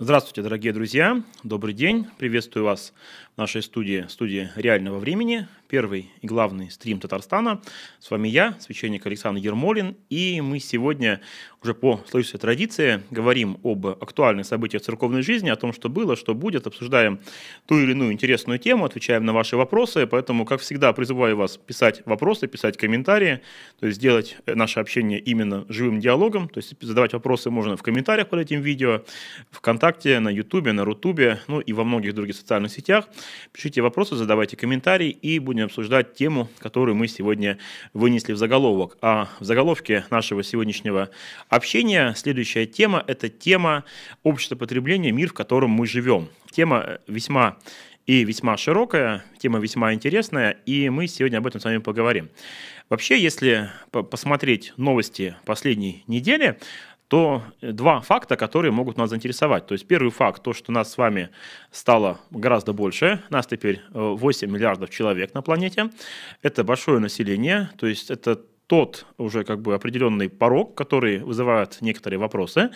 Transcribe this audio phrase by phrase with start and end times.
[0.00, 1.22] Здравствуйте, дорогие друзья.
[1.44, 2.08] Добрый день.
[2.18, 2.92] Приветствую вас
[3.36, 5.46] в нашей студии, студии реального времени.
[5.68, 7.62] Первый и главный стрим Татарстана.
[8.00, 9.96] С вами я, священник Александр Ермолин.
[10.10, 11.20] И мы сегодня
[11.64, 16.34] уже по сложившейся традиции говорим об актуальных событиях церковной жизни, о том, что было, что
[16.34, 16.66] будет.
[16.66, 17.18] Обсуждаем
[17.66, 20.06] ту или иную интересную тему, отвечаем на ваши вопросы.
[20.06, 23.40] Поэтому, как всегда, призываю вас писать вопросы, писать комментарии,
[23.80, 26.48] то есть сделать наше общение именно живым диалогом.
[26.48, 29.02] То есть задавать вопросы можно в комментариях под этим видео,
[29.50, 33.08] ВКонтакте, на Ютубе, на Рутубе, ну и во многих других социальных сетях.
[33.52, 37.58] Пишите вопросы, задавайте комментарии и будем обсуждать тему, которую мы сегодня
[37.94, 38.98] вынесли в заголовок.
[39.00, 41.08] А в заголовке нашего сегодняшнего
[41.54, 43.84] общения следующая тема– это тема
[44.22, 46.28] общества потребления, мир, в котором мы живем.
[46.50, 47.56] Тема весьма
[48.06, 52.28] и весьма широкая, тема весьма интересная, и мы сегодня об этом с вами поговорим.
[52.90, 56.58] Вообще, если посмотреть новости последней недели,
[57.08, 59.66] то два факта, которые могут нас заинтересовать.
[59.66, 61.30] То есть первый факт, то, что нас с вами
[61.70, 65.90] стало гораздо больше, нас теперь 8 э, миллиардов человек на планете,
[66.42, 72.18] это большое население, то есть это тот уже как бы определенный порог, который вызывает некоторые
[72.18, 72.70] вопросы.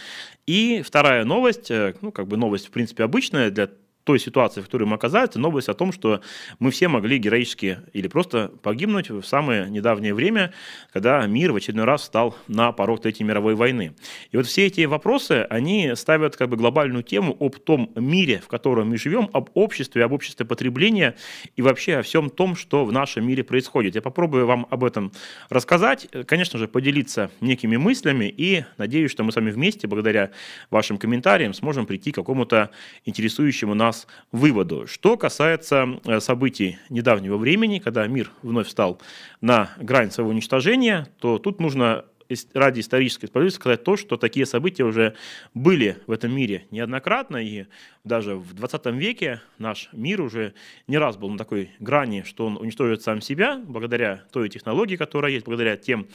[0.47, 3.69] И вторая новость, э, ну как бы новость в принципе обычная для
[4.09, 6.23] той ситуации, в которой мы оказались, новость о том, что
[6.61, 10.55] мы все могли героически или просто погибнуть в самое недавнее время,
[10.95, 13.95] когда мир в очередной раз встал на порог Третьей мировой войны.
[14.31, 18.49] И вот все эти вопросы, они ставят как бы глобальную тему об том мире, в
[18.49, 21.15] котором мы живем, об обществе, об обществе потребления
[21.57, 23.95] и вообще о всем том, что в нашем мире происходит.
[23.95, 25.13] Я попробую вам об этом
[25.51, 30.31] рассказать, конечно же, поделиться некими мыслями и надеюсь, что мы с вами вместе, благодаря
[30.71, 32.71] вашим комментариям, сможем прийти к какому-то
[33.05, 34.87] интересующему нас нас выводу.
[34.87, 39.01] Что касается э, событий недавнего времени, когда мир вновь встал
[39.41, 42.05] на грань своего уничтожения, то тут нужно
[42.53, 45.15] ради исторической справедливости сказать то, что такие события уже
[45.55, 47.65] были в этом мире неоднократно, и
[48.05, 50.53] даже в 20 веке наш мир уже
[50.87, 55.33] не раз был на такой грани, что он уничтожит сам себя, благодаря той технологии, которая
[55.33, 56.07] есть, благодаря тем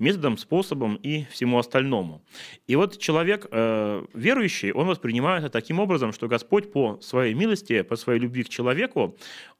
[0.00, 2.22] методам, способам и всему остальному.
[2.66, 7.82] И вот человек э, верующий, он воспринимает это таким образом, что Господь по своей милости,
[7.82, 9.16] по своей любви к человеку,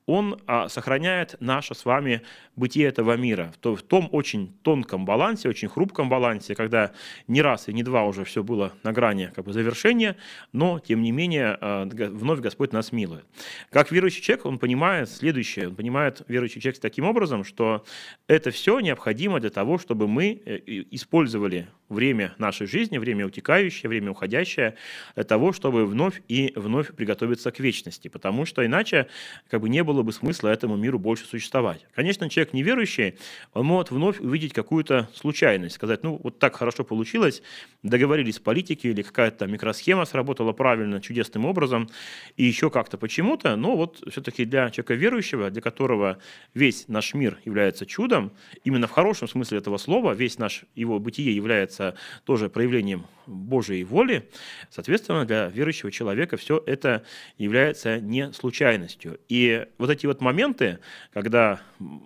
[0.06, 2.22] он а, сохраняет наше с вами
[2.56, 6.92] бытие этого мира в, в том очень тонком балансе, очень хрупком балансе, когда
[7.28, 10.16] не раз и не два уже все было на грани как бы, завершения,
[10.52, 13.24] но тем не менее а, вновь Господь нас милует.
[13.70, 17.84] Как верующий человек, он понимает следующее, он понимает верующий человек таким образом, что
[18.26, 20.58] это все необходимо для того, чтобы мы э,
[20.90, 24.76] использовали время нашей жизни, время утекающее, время уходящее,
[25.16, 29.08] для того, чтобы вновь и вновь приготовиться к вечности, потому что иначе
[29.50, 31.84] как бы не было бы смысла этому миру больше существовать.
[31.94, 33.18] Конечно, человек неверующий,
[33.52, 37.42] он может вновь увидеть какую-то случайность, сказать, ну вот так хорошо получилось,
[37.82, 41.88] договорились политики или какая-то микросхема сработала правильно, чудесным образом,
[42.36, 46.18] и еще как-то почему-то, но вот все-таки для человека верующего, для которого
[46.54, 48.32] весь наш мир является чудом,
[48.62, 54.28] именно в хорошем смысле этого слова, весь наш его бытие является тоже проявлением Божьей воли,
[54.70, 57.04] соответственно, для верующего человека все это
[57.38, 59.18] является не случайностью.
[59.28, 60.78] И вот эти вот моменты,
[61.12, 61.60] когда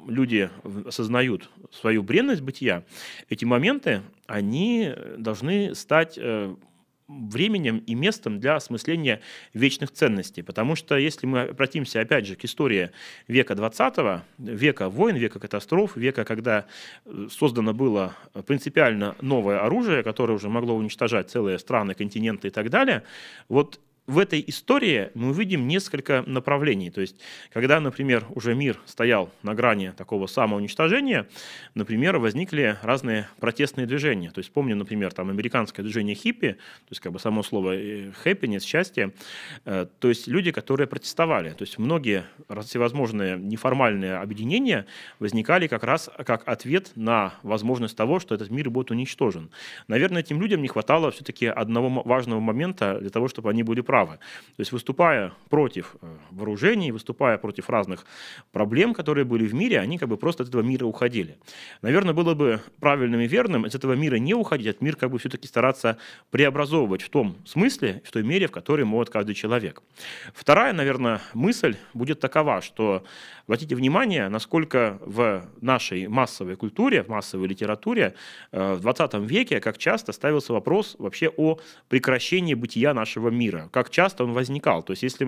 [0.07, 0.49] люди
[0.87, 2.85] осознают свою бренность бытия,
[3.29, 6.55] эти моменты, они должны стать э,
[7.09, 9.21] временем и местом для осмысления
[9.53, 10.43] вечных ценностей.
[10.43, 12.91] Потому что если мы обратимся опять же к истории
[13.29, 16.67] века 20 века войн, века катастроф, века, когда
[17.05, 18.17] э, создано было
[18.47, 23.03] принципиально новое оружие, которое уже могло уничтожать целые страны, континенты и так далее,
[23.49, 26.91] вот в этой истории мы увидим несколько направлений.
[26.91, 27.17] То есть,
[27.53, 31.27] когда, например, уже мир стоял на грани такого самоуничтожения,
[31.75, 34.31] например, возникли разные протестные движения.
[34.31, 38.13] То есть, помню, например, там американское движение хиппи, то есть, как бы само слово э,
[38.25, 39.13] happiness, счастье,
[39.65, 41.51] э, то есть люди, которые протестовали.
[41.51, 42.25] То есть, многие
[42.65, 44.87] всевозможные неформальные объединения
[45.19, 49.51] возникали как раз как ответ на возможность того, что этот мир будет уничтожен.
[49.89, 54.19] Наверное, этим людям не хватало все-таки одного важного момента для того, чтобы они были правы.
[54.57, 58.07] То есть выступая против э, вооружений, выступая против разных
[58.51, 61.37] проблем, которые были в мире, они как бы просто от этого мира уходили.
[61.83, 65.19] Наверное, было бы правильным и верным из этого мира не уходить, от мира как бы
[65.19, 65.97] все-таки стараться
[66.31, 69.81] преобразовывать в том смысле, в той мере, в которой может каждый человек.
[70.35, 73.05] Вторая, наверное, мысль будет такова, что
[73.47, 78.15] Обратите внимание, насколько в нашей массовой культуре, в массовой литературе
[78.53, 81.59] э, в 20 веке, как часто ставился вопрос вообще о
[81.89, 84.83] прекращении бытия нашего мира, как часто он возникал.
[84.83, 85.25] То есть если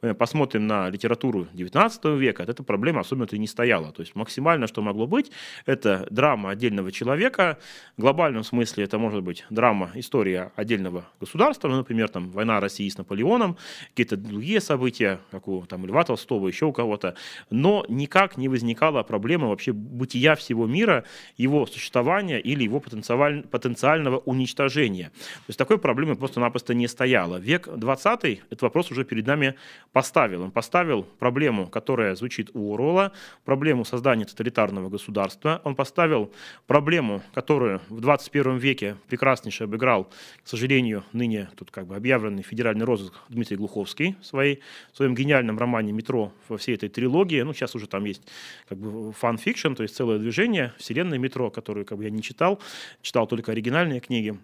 [0.00, 3.90] мы посмотрим на литературу 19 века, эта проблема особенно-то и не стояла.
[3.92, 5.32] То есть максимально, что могло быть,
[5.66, 7.58] это драма отдельного человека,
[7.96, 12.88] в глобальном смысле это может быть драма, история отдельного государства, ну, например, там, война России
[12.88, 13.56] с Наполеоном,
[13.88, 17.16] какие-то другие события, как у там, Льва Толстого, еще у кого-то,
[17.56, 21.04] но никак не возникала проблема вообще бытия всего мира,
[21.36, 25.06] его существования или его потенциального уничтожения.
[25.06, 27.38] То есть такой проблемы просто-напросто не стояло.
[27.38, 29.54] Век 20 этот вопрос уже перед нами
[29.92, 30.42] поставил.
[30.42, 33.12] Он поставил проблему, которая звучит у Уоррелла,
[33.44, 35.60] проблему создания тоталитарного государства.
[35.64, 36.32] Он поставил
[36.66, 40.04] проблему, которую в 21 веке прекраснейше обыграл,
[40.44, 44.60] к сожалению, ныне тут как бы объявленный федеральный розыск Дмитрий Глуховский в, своей,
[44.92, 47.45] в своем гениальном романе «Метро» во всей этой трилогии.
[47.46, 48.22] Ну, сейчас уже там есть
[48.68, 52.60] как бы фан-фикшн, то есть целое движение, вселенной «Метро», которую как бы я не читал,
[53.02, 54.36] читал только оригинальные книги.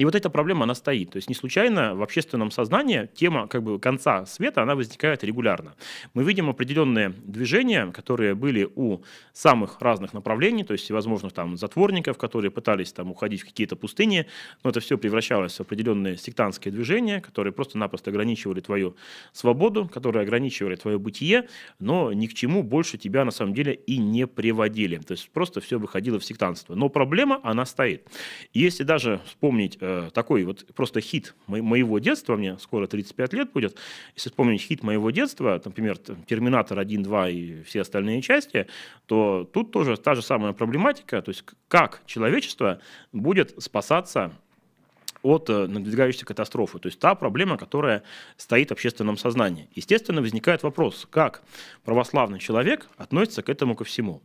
[0.00, 1.10] И вот эта проблема, она стоит.
[1.10, 5.74] То есть не случайно в общественном сознании тема как бы конца света, она возникает регулярно.
[6.14, 9.02] Мы видим определенные движения, которые были у
[9.34, 14.26] самых разных направлений, то есть всевозможных там затворников, которые пытались там уходить в какие-то пустыни,
[14.64, 18.96] но это все превращалось в определенные сектантские движения, которые просто-напросто ограничивали твою
[19.34, 21.46] свободу, которые ограничивали твое бытие,
[21.78, 24.96] но ни к чему больше тебя на самом деле и не приводили.
[24.96, 26.74] То есть просто все выходило в сектантство.
[26.74, 28.08] Но проблема, она стоит.
[28.54, 33.52] Если даже вспомнить э, такой вот просто хит мо- моего детства, мне скоро 35 лет
[33.52, 33.76] будет,
[34.14, 38.66] если вспомнить хит моего детства, например, «Терминатор 1, 2» и все остальные части,
[39.06, 42.80] то тут тоже та же самая проблематика, то есть как человечество
[43.12, 44.32] будет спасаться
[45.22, 46.78] от э, надвигающейся катастрофы.
[46.78, 48.02] То есть та проблема, которая
[48.36, 49.68] стоит в общественном сознании.
[49.74, 51.42] Естественно, возникает вопрос, как
[51.84, 54.22] православный человек относится к этому ко всему.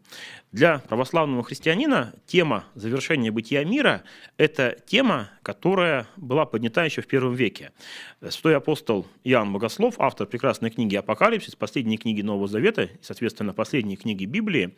[0.56, 4.04] Для православного христианина тема завершения бытия мира–
[4.38, 7.74] это тема, которая была поднята еще в первом веке.
[8.30, 13.98] Святой апостол Иоанн Богослов, автор прекрасной книги «Апокалипсис», последней книги Нового Завета и, соответственно, последней
[13.98, 14.78] книги Библии,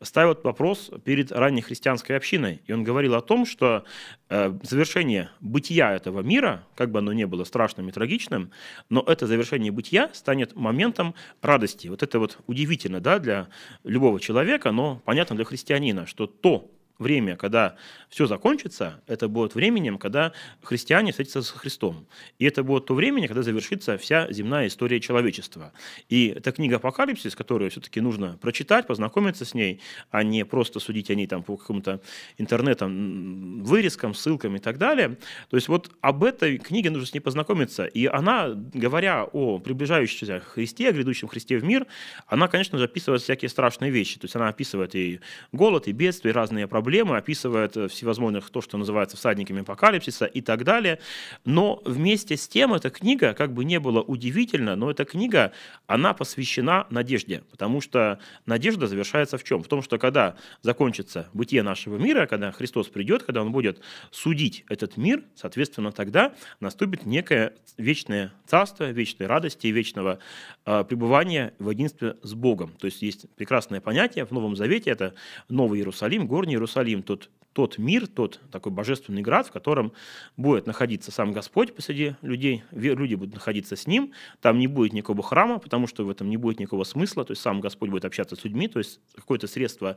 [0.00, 2.62] ставит вопрос перед ранней христианской общиной.
[2.68, 3.82] И он говорил о том, что
[4.28, 8.52] э, завершение бытия этого мира, как бы оно ни было страшным и трагичным,
[8.90, 11.88] но это завершение бытия станет моментом радости.
[11.88, 13.48] Вот это вот удивительно да, для
[13.82, 17.76] любого человека, но понятно для христианина, что то, время, когда
[18.08, 20.32] все закончится, это будет временем, когда
[20.62, 22.06] христиане встретятся с Христом.
[22.38, 25.72] И это будет то время, когда завершится вся земная история человечества.
[26.08, 31.10] И эта книга «Апокалипсис», которую все-таки нужно прочитать, познакомиться с ней, а не просто судить
[31.10, 32.00] о ней там, по каким-то
[32.38, 35.18] интернетам, вырезкам, ссылкам и так далее.
[35.50, 37.84] То есть вот об этой книге нужно с ней познакомиться.
[37.84, 41.86] И она, говоря о приближающемся Христе, о грядущем Христе в мир,
[42.26, 44.18] она, конечно же, описывает всякие страшные вещи.
[44.18, 45.20] То есть она описывает и
[45.52, 50.24] голод, и бедствия, и разные проблемы, проблемы, описывает э, всевозможных, то, что называется всадниками апокалипсиса
[50.24, 51.00] и так далее.
[51.44, 55.50] Но вместе с тем эта книга, как бы не было удивительно, но эта книга,
[55.88, 59.64] она посвящена надежде, потому что надежда завершается в чем?
[59.64, 63.80] В том, что когда закончится бытие нашего мира, когда Христос придет, когда Он будет
[64.12, 70.20] судить этот мир, соответственно, тогда наступит некое вечное царство, вечной радости и вечного
[70.64, 72.74] э, пребывания в единстве с Богом.
[72.78, 75.14] То есть есть прекрасное понятие в Новом Завете, это
[75.48, 79.94] Новый Иерусалим, Горний Иерусалим, Иерусалим, тот тот мир, тот такой божественный град, в котором
[80.36, 84.12] будет находиться сам Господь посреди людей, люди будут находиться с Ним,
[84.42, 87.40] там не будет никакого храма, потому что в этом не будет никакого смысла, то есть
[87.40, 89.96] сам Господь будет общаться с людьми, то есть какое-то средство,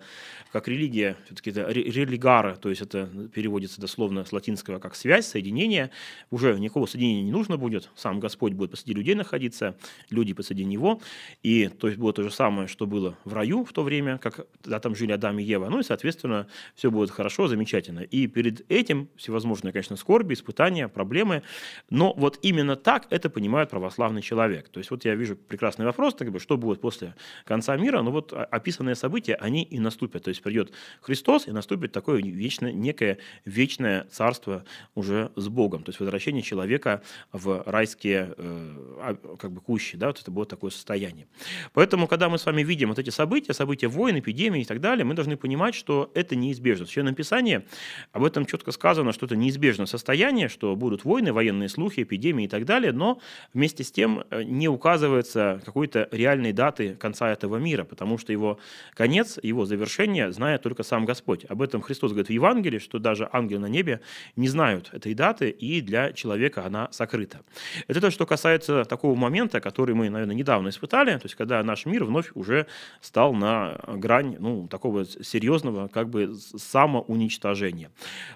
[0.54, 5.92] как религия, все-таки это религара, то есть это переводится дословно с латинского как связь, соединение,
[6.32, 9.76] уже никакого соединения не нужно будет, сам Господь будет посреди людей находиться,
[10.10, 11.02] люди посреди Него,
[11.44, 14.48] и то есть будет то же самое, что было в раю в то время, как
[14.82, 18.00] там жили Адам и Ева, ну и, соответственно, все будет хорошо, замечательно.
[18.00, 21.44] И перед этим всевозможные, конечно, скорби, испытания, проблемы.
[21.90, 24.70] Но вот именно так это понимает православный человек.
[24.70, 27.16] То есть вот я вижу прекрасный вопрос, как бы, что будет после
[27.46, 28.02] конца мира.
[28.02, 30.24] Но вот описанные события, они и наступят.
[30.24, 34.64] То есть придет Христос, и наступит такое вечное, некое вечное царство
[34.96, 35.84] уже с Богом.
[35.84, 37.02] То есть возвращение человека
[37.32, 39.98] в райские э, а, как бы кущи.
[39.98, 41.28] Да, вот это будет такое состояние.
[41.74, 45.06] Поэтому, когда мы с вами видим вот эти события, события войн, эпидемии и так далее,
[45.06, 46.86] мы должны понимать, что это неизбежно.
[46.86, 47.64] Священное Писание Писания,
[48.12, 52.48] об этом четко сказано, что это неизбежное состояние, что будут войны, военные слухи, эпидемии и
[52.50, 53.22] так далее, но
[53.54, 58.60] вместе с тем э, не указывается какой-то реальной даты конца этого мира, потому что его
[58.94, 61.46] конец, его завершение знает только сам Господь.
[61.48, 64.02] Об этом Христос говорит в Евангелии, что даже ангелы на небе
[64.36, 67.40] не знают этой даты, и для человека она сокрыта.
[67.88, 71.86] Это то, что касается такого момента, который мы, наверное, недавно испытали, то есть когда наш
[71.86, 72.68] мир вновь уже
[73.00, 77.29] стал на грань ну, такого серьезного как бы самоуничтожения.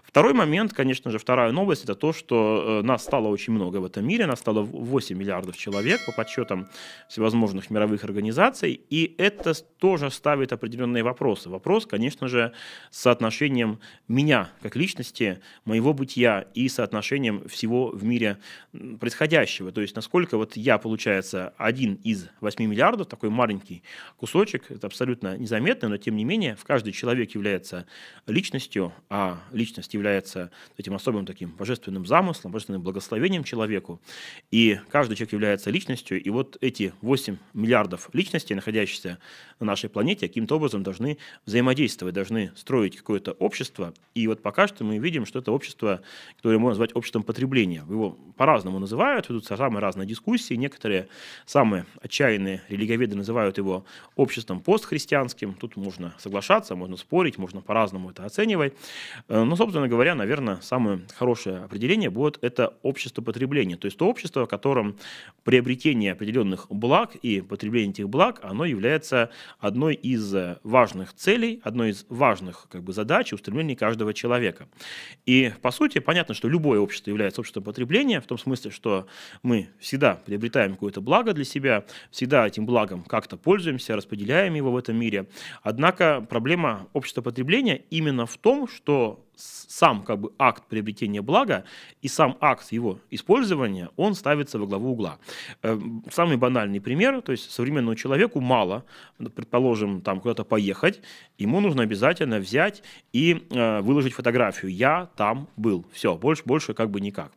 [0.04, 3.86] Второй момент, конечно же, вторая новость, это то, что э, нас стало очень много в
[3.86, 6.68] этом мире, нас стало 8 миллиардов человек по подсчетам
[7.10, 11.50] всевозможных мировых организаций, и это тоже ставит определенные вопросы.
[11.50, 12.54] Вопрос, конечно же,
[12.92, 18.38] с соотношением меня как личности, моего бытия и соотношением всего в мире
[19.00, 19.72] происходящего.
[19.72, 23.84] То есть насколько вот я, получается, один из 8 миллиардов, такой маленький
[24.18, 27.86] кусочек, это абсолютно незаметно, но тем не менее в каждый человек является
[28.28, 34.02] личностью, а личность является этим особым таким божественным замыслом, божественным благословением человеку.
[34.52, 39.20] И каждый человек является личностью, и вот эти 8 миллиардов личностей, находящихся
[39.60, 43.94] на нашей планете, каким-то образом должны взаимодействовать, должны строить какое-то общество.
[44.16, 46.02] И вот пока что мы видим, что это общество,
[46.38, 47.84] которое можно назвать обществом потребления.
[47.88, 50.56] Его по-разному называют, ведут самые разные дискуссии.
[50.56, 51.08] Некоторые
[51.46, 53.86] самые отчаянные религиоведы называют его
[54.16, 55.54] обществом постхристианским.
[55.54, 58.63] Тут можно соглашаться, можно спорить, можно по-разному это оценивать.
[59.28, 63.76] Э, но, собственно говоря, наверное, самое хорошее определение будет это общество потребления.
[63.76, 64.98] То есть то общество, в котором
[65.44, 69.30] приобретение определенных благ и потребление этих благ, оно является
[69.60, 74.68] одной из важных целей, одной из важных как бы, задач и устремлений каждого человека.
[75.26, 79.08] И, по сути, понятно, что любое общество является обществом потребления, в том смысле, что
[79.42, 84.78] мы всегда приобретаем какое-то благо для себя, всегда этим благом как-то пользуемся, распределяем его в
[84.78, 85.28] этом мире.
[85.62, 91.64] Однако проблема общества потребления именно в том, что сам как бы акт приобретения блага
[92.02, 95.20] и сам акт его использования, он ставится во главу угла.
[95.62, 95.80] Э,
[96.12, 98.86] самый банальный пример, то есть современному человеку мало,
[99.36, 101.02] предположим, там куда-то поехать,
[101.38, 104.72] ему нужно обязательно взять и э, выложить фотографию.
[104.72, 105.86] Я там был.
[105.92, 107.32] Все, больше, больше как бы никак.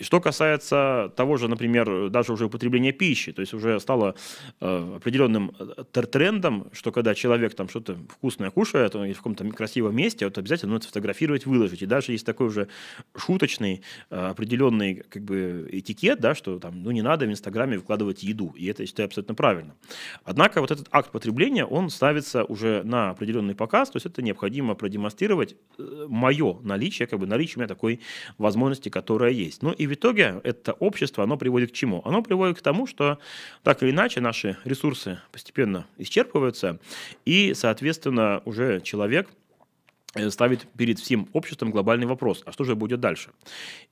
[0.00, 4.14] Что касается того же, например, даже уже употребления пищи, то есть уже стало
[4.60, 5.52] э, определенным
[5.92, 10.72] трендом, что когда человек там что-то вкусное кушает, он в каком-то красивом месте, вот обязательно
[10.72, 11.82] нужно фотографировать сфотографировать, выложить.
[11.82, 12.68] И даже есть такой уже
[13.16, 18.22] шуточный э, определенный как бы, этикет, да, что там, ну, не надо в Инстаграме выкладывать
[18.22, 18.54] еду.
[18.56, 19.74] И это, я считаю, абсолютно правильно.
[20.24, 24.74] Однако вот этот акт потребления, он ставится уже на определенный показ, то есть это необходимо
[24.74, 28.00] продемонстрировать э, мое наличие, как бы наличие у меня такой
[28.38, 29.62] возможности, которая есть.
[29.62, 32.02] Ну и в итоге это общество, оно приводит к чему?
[32.04, 33.18] Оно приводит к тому, что
[33.62, 36.78] так или иначе наши ресурсы постепенно исчерпываются,
[37.24, 39.28] и, соответственно, уже человек–
[40.30, 43.30] ставит перед всем обществом глобальный вопрос, а что же будет дальше?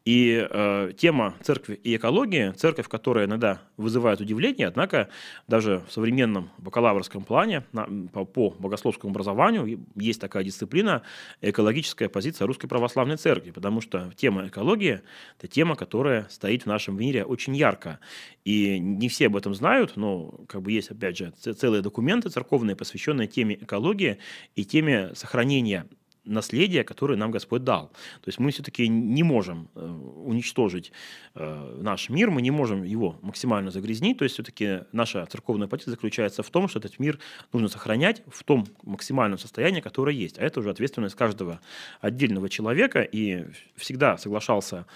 [0.04, 5.08] И э, тема церкви и экологии, церковь, которая иногда вызывает удивление, однако
[5.46, 11.02] даже в современном бакалаврском плане на, по, по богословскому образованию есть такая дисциплина
[11.40, 15.02] экологическая позиция Русской Православной Церкви, потому что тема экологии–
[15.38, 18.00] это тема, которая стоит в нашем мире очень ярко.
[18.44, 22.74] И не все об этом знают, но как бы есть, опять же, целые документы церковные,
[22.74, 24.18] посвященные теме экологии
[24.56, 25.86] и теме сохранения
[26.28, 27.88] наследие, которое нам Господь дал.
[28.20, 29.86] То есть мы все-таки не можем э,
[30.24, 30.92] уничтожить
[31.34, 34.18] э, наш мир, мы не можем его максимально загрязнить.
[34.18, 37.18] То есть все-таки наша церковная позиция заключается в том, что этот мир
[37.52, 40.38] нужно сохранять в том максимальном состоянии, которое есть.
[40.38, 41.60] А это уже ответственность каждого
[42.00, 43.00] отдельного человека.
[43.00, 44.86] И всегда соглашался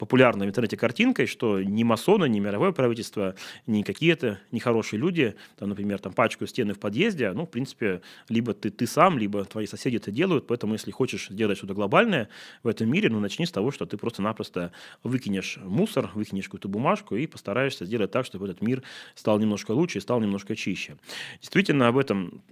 [0.00, 3.34] популярной в интернете картинкой, что ни масоны, ни мировое правительство,
[3.66, 8.54] ни какие-то нехорошие люди, там, например, там, пачкают стены в подъезде, ну, в принципе, либо
[8.54, 12.30] ты, ты сам, либо твои соседи это делают, поэтому если хочешь сделать что-то глобальное
[12.62, 14.72] в этом мире, ну, начни с того, что ты просто-напросто
[15.04, 18.82] выкинешь мусор, выкинешь какую-то бумажку и постараешься сделать так, чтобы этот мир
[19.14, 20.96] стал немножко лучше и стал немножко чище.
[21.40, 22.42] Действительно, об этом,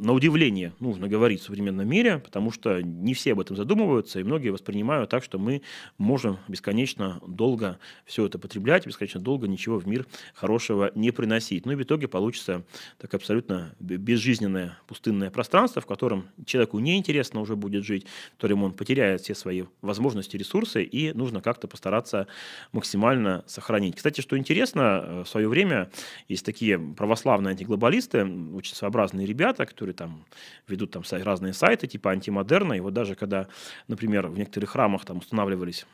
[0.00, 4.24] на удивление, нужно говорить в современном мире, потому что не все об этом задумываются, и
[4.24, 5.62] многие воспринимают так, что мы
[5.98, 11.66] можем бесконечно бесконечно долго все это потреблять, бесконечно долго ничего в мир хорошего не приносить.
[11.66, 12.64] Ну и в итоге получится
[12.98, 18.72] так абсолютно безжизненное пустынное пространство, в котором человеку неинтересно уже будет жить, в котором он
[18.72, 22.26] потеряет все свои возможности, ресурсы, и нужно как-то постараться
[22.72, 23.96] максимально сохранить.
[23.96, 25.90] Кстати, что интересно, э, в свое время
[26.28, 28.24] есть такие православные антиглобалисты,
[28.54, 30.24] очень своеобразные ребята, которые там
[30.68, 33.48] ведут там разные сайты типа антимодерна, и вот даже когда,
[33.88, 35.86] например, в некоторых храмах там устанавливались,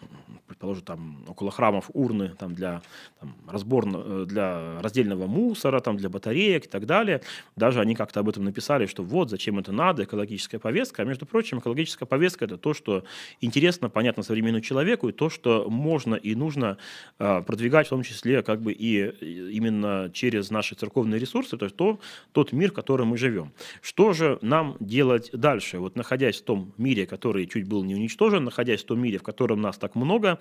[0.46, 2.82] предположим, там около храмов урны там, для
[3.18, 7.22] там, разбор, для раздельного мусора, там, для батареек и так далее.
[7.56, 11.02] Даже они как-то об этом написали, что вот, зачем это надо, экологическая повестка.
[11.02, 13.04] А между прочим, экологическая повестка– это то, что
[13.40, 16.76] интересно, понятно современному человеку, и то, что можно и нужно
[17.16, 19.08] продвигать, в том числе как бы и
[19.56, 21.98] именно через наши церковные ресурсы, то есть то,
[22.32, 23.52] тот мир, в котором мы живем.
[23.80, 25.78] Что же нам делать дальше?
[25.78, 29.22] Вот находясь в том мире, который чуть был не уничтожен, находясь в том мире, в
[29.22, 30.36] котором нас так много, э,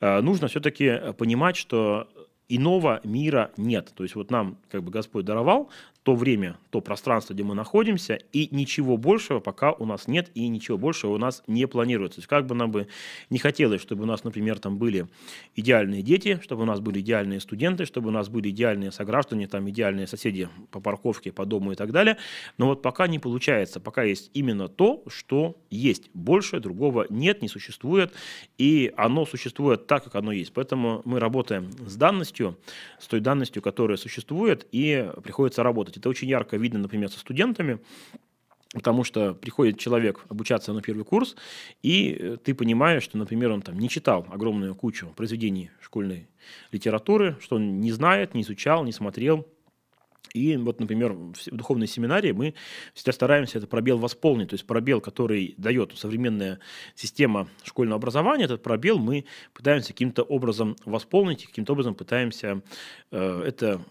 [0.00, 2.08] нужно все-таки понимать, что
[2.48, 3.92] иного мира нет.
[3.96, 5.70] То есть вот нам как бы Господь даровал
[6.02, 10.48] то время, то пространство, где мы находимся, и ничего большего пока у нас нет, и
[10.48, 12.16] ничего большего у нас не планируется.
[12.16, 12.88] То есть как бы нам бы
[13.30, 15.06] не хотелось, чтобы у нас, например, там были
[15.54, 19.70] идеальные дети, чтобы у нас были идеальные студенты, чтобы у нас были идеальные сограждане, там
[19.70, 22.16] идеальные соседи по парковке, по дому и так далее,
[22.58, 26.10] но вот пока не получается, пока есть именно то, что есть.
[26.14, 28.12] Больше другого нет, не существует,
[28.58, 30.52] и оно существует так, как оно есть.
[30.52, 32.58] Поэтому мы работаем с данностью,
[32.98, 35.98] с той данностью, которая существует, и приходится работать работать.
[35.98, 37.78] Это очень ярко видно, например, со студентами,
[38.74, 41.36] Потому что приходит человек обучаться на первый курс,
[41.82, 46.26] и э, ты понимаешь, что, например, он там не читал огромную кучу произведений школьной
[46.72, 49.46] литературы, что он не знает, не изучал, не смотрел,
[50.34, 52.54] и вот, например, в духовной семинарии мы
[52.94, 54.50] всегда стараемся этот пробел восполнить.
[54.50, 56.58] То есть пробел, который дает современная
[56.94, 62.62] система школьного образования, этот пробел мы пытаемся каким-то образом восполнить, каким-то образом пытаемся
[63.10, 63.82] э, это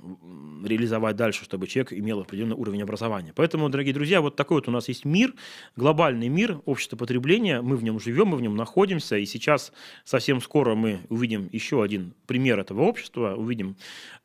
[0.63, 3.33] реализовать дальше, чтобы человек имел определенный уровень образования.
[3.35, 5.33] Поэтому, дорогие друзья, вот такой вот у нас есть мир,
[5.75, 9.71] глобальный мир, общество потребления, мы в нем живем, мы в нем находимся, и сейчас
[10.03, 13.75] совсем скоро мы увидим еще один пример этого общества, увидим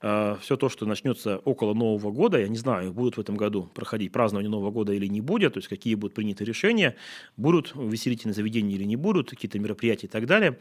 [0.01, 3.37] э, все то, что начнется около Нового Нового года, я не знаю, будут в этом
[3.37, 6.95] году проходить празднование Нового года или не будет, то есть какие будут приняты решения,
[7.37, 10.59] будут веселительные заведения или не будут, какие-то мероприятия и так далее.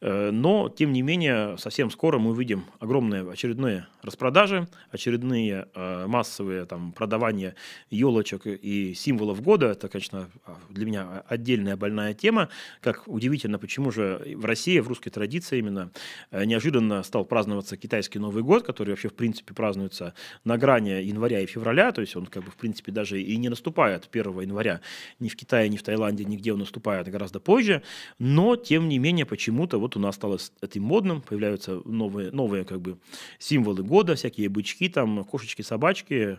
[0.00, 6.64] Э, но, тем не менее, совсем скоро мы увидим огромные очередные распродажи, очередные э, массовые
[6.64, 7.54] там, продавания
[7.90, 9.66] елочек и символов года.
[9.66, 10.30] Это, конечно,
[10.70, 12.48] для меня отдельная больная тема.
[12.80, 15.90] Как удивительно, почему же в России, в русской традиции именно,
[16.30, 20.14] э, неожиданно стал праздноваться китайский Новый год, который вообще, в принципе, празднуется
[20.44, 23.48] на грани января и февраля, то есть он, как бы, в принципе, даже и не
[23.48, 24.80] наступает 1 января
[25.18, 27.82] ни в Китае, ни в Таиланде, нигде он наступает гораздо позже,
[28.18, 32.64] но, тем не менее, почему-то вот вот у нас стало этим модным, появляются новые, новые
[32.64, 32.98] как бы
[33.38, 36.38] символы года, всякие бычки, там, кошечки, собачки.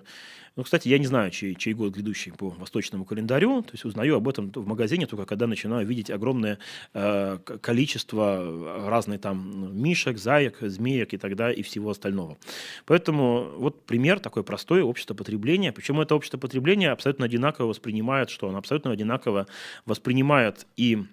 [0.57, 4.17] Ну, кстати, я не знаю, чей, чей год грядущий по восточному календарю, то есть узнаю
[4.17, 6.59] об этом в магазине только когда начинаю видеть огромное
[6.93, 12.37] э, количество разных там мишек, заек, змеек и тогда и всего остального.
[12.85, 15.71] Поэтому вот пример такой простой общество потребления.
[15.71, 19.47] Почему это общество потребления абсолютно одинаково воспринимает, что оно абсолютно одинаково
[19.85, 21.05] воспринимает и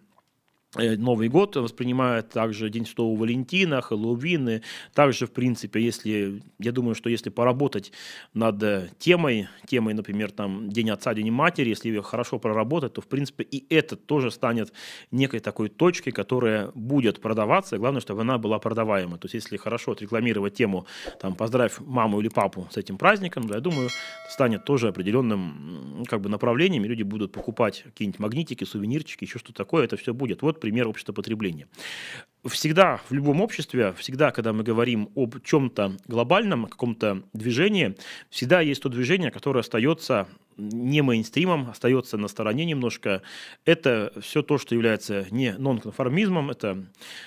[0.76, 4.62] Новый год воспринимают также День Святого Валентина, Хэллоуины.
[4.92, 7.90] Также, в принципе, если, я думаю, что если поработать
[8.34, 13.00] над э, темой, темой, например, там, День Отца, День Матери, если ее хорошо проработать, то,
[13.00, 14.74] в принципе, и это тоже станет
[15.10, 17.78] некой такой точкой, которая будет продаваться.
[17.78, 19.16] Главное, чтобы она была продаваема.
[19.16, 20.86] То есть, если хорошо отрекламировать тему,
[21.18, 23.88] там, поздравь маму или папу с этим праздником, да, я думаю,
[24.28, 29.54] станет тоже определенным как бы направлением, и люди будут покупать какие-нибудь магнитики, сувенирчики, еще что-то
[29.54, 30.42] такое, это все будет.
[30.42, 31.68] Вот пример общества потребления.
[32.44, 37.96] Всегда в любом обществе, всегда, когда мы говорим об чем-то глобальном, каком-то движении,
[38.30, 43.22] всегда есть то движение, которое остается не мейнстримом, остается на стороне немножко.
[43.64, 46.84] Это все то, что является не нонконформизмом, это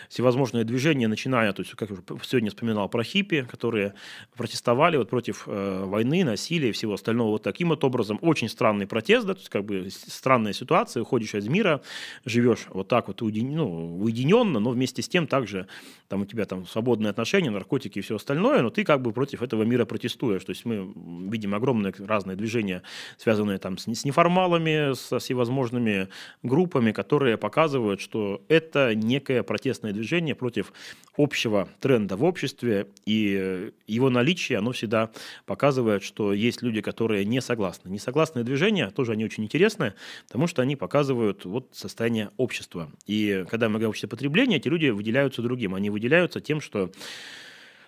[0.09, 3.93] всевозможные движения, начиная, то есть, как я уже сегодня вспоминал про хиппи, которые
[4.35, 8.19] протестовали вот против э, войны, насилия и всего остального вот таким вот образом.
[8.21, 11.81] Очень странный протест, да, то есть как бы странная ситуация, уходишь из мира,
[12.25, 15.67] живешь вот так вот уедин, ну, уединенно, но вместе с тем также
[16.07, 19.41] там у тебя там свободные отношения, наркотики и все остальное, но ты как бы против
[19.41, 20.43] этого мира протестуешь.
[20.43, 20.91] То есть мы
[21.29, 22.83] видим огромные разные движения
[23.17, 26.09] связанные там с, с неформалами, со всевозможными
[26.43, 30.73] группами, которые показывают, что это некое протестное движение против
[31.17, 35.11] общего тренда в обществе, и его наличие, оно всегда
[35.45, 37.89] показывает, что есть люди, которые не согласны.
[37.89, 39.95] Несогласные движения тоже они очень интересные,
[40.27, 42.91] потому что они показывают вот состояние общества.
[43.07, 45.75] И когда мы говорим о обществе потребления, эти люди выделяются другим.
[45.75, 46.91] Они выделяются тем, что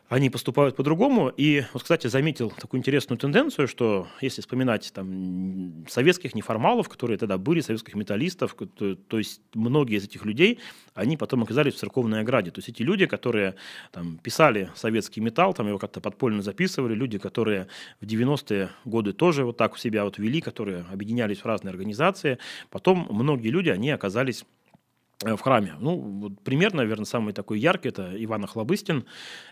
[0.09, 1.29] они поступают по-другому.
[1.35, 7.37] И вот, кстати, заметил такую интересную тенденцию, что если вспоминать там советских неформалов, которые тогда
[7.37, 10.59] были, советских металлистов, то, то есть многие из этих людей,
[10.93, 12.51] они потом оказались в церковной ограде.
[12.51, 13.55] То есть эти люди, которые
[13.91, 17.67] там, писали советский металл, там его как-то подпольно записывали, люди, которые
[17.99, 22.37] в 90-е годы тоже вот так у себя вот вели, которые объединялись в разные организации,
[22.69, 24.45] потом многие люди, они оказались
[25.21, 25.75] в храме.
[25.79, 29.05] Ну, вот пример, наверное, самый такой яркий– это Иван Охлобыстин,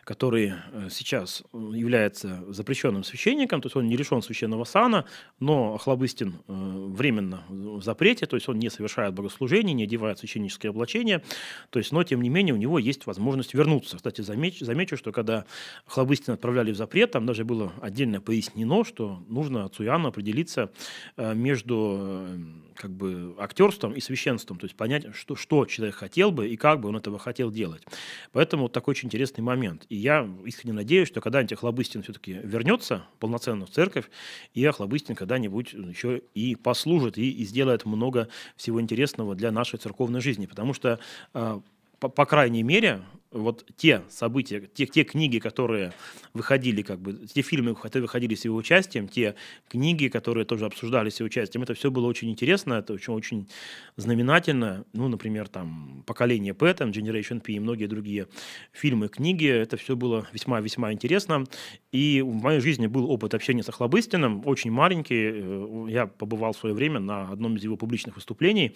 [0.03, 5.05] который э, сейчас э, является запрещенным священником, то есть он не лишен священного сана,
[5.39, 11.23] но Охлобыстин временно в запрете, то есть он не совершает богослужений, не одевает священническое облачение,
[11.69, 13.97] то есть, но тем не менее у него есть возможность вернуться.
[13.97, 15.45] Кстати, замечу, замечу что когда
[15.87, 20.71] Охлобыстина отправляли в запрет, там даже было отдельно пояснено, что нужно отцу определиться
[21.17, 22.27] между
[22.75, 26.79] как бы актерством и священством, то есть понять, что, что человек хотел бы и как
[26.79, 27.83] бы он этого хотел делать.
[28.31, 29.85] Поэтому вот такой очень интересный момент.
[29.89, 34.09] И я искренне надеюсь, что когда-нибудь Охлобыстин все-таки вернется полноценно в церковь,
[34.53, 40.21] и Охлобыстин когда-нибудь еще и послужит, и, и сделает много всего интересного для нашей церковной
[40.21, 40.45] жизни.
[40.45, 40.99] Потому что
[41.33, 41.61] а,
[41.99, 45.93] по, по крайней мере, вот те события, те, те книги, которые
[46.33, 49.35] выходили, как бы, те фильмы, которые выходили с его участием, те
[49.69, 53.49] книги, которые тоже обсуждались с его участием, это все было очень интересно, это очень, очень
[53.95, 54.85] знаменательно.
[54.93, 58.27] Ну, например, там «Поколение П», там «Generation P» и многие другие
[58.73, 61.45] фильмы, книги, это все было весьма-весьма интересно.
[61.91, 65.31] И в моей жизни был опыт общения с Охлобыстиным, очень маленький.
[65.33, 68.75] Э, я побывал в свое время на одном из его публичных выступлений.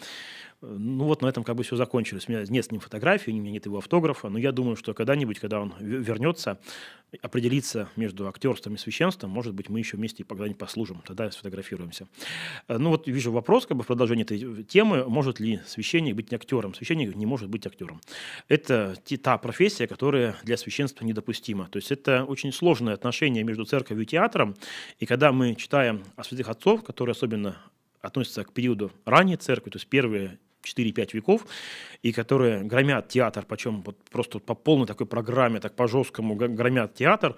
[0.62, 2.26] Ну вот на этом как бы все закончилось.
[2.28, 4.94] У меня нет с ним фотографии, у меня нет его автографа, но я думаю, что
[4.94, 6.60] когда-нибудь, когда он вернется,
[7.22, 12.08] определиться между актерством и священством, может быть, мы еще вместе когда-нибудь послужим, тогда сфотографируемся.
[12.68, 16.34] Э, ну вот вижу вопрос как бы в продолжении этой темы, может ли священник быть
[16.34, 16.74] актером?
[16.74, 18.02] Священник не может быть актером.
[18.48, 21.68] Это та профессия, которая для священства недопустима.
[21.70, 24.56] То есть это очень сложное отношение между церковью и театром,
[25.00, 27.58] и когда мы читаем о святых отцов, которые особенно
[28.02, 31.46] относятся к периоду ранней церкви, то есть первые 4-5 веков,
[32.02, 37.36] и которые громят театр, причем вот просто по полной такой программе, так по-жесткому громят театр,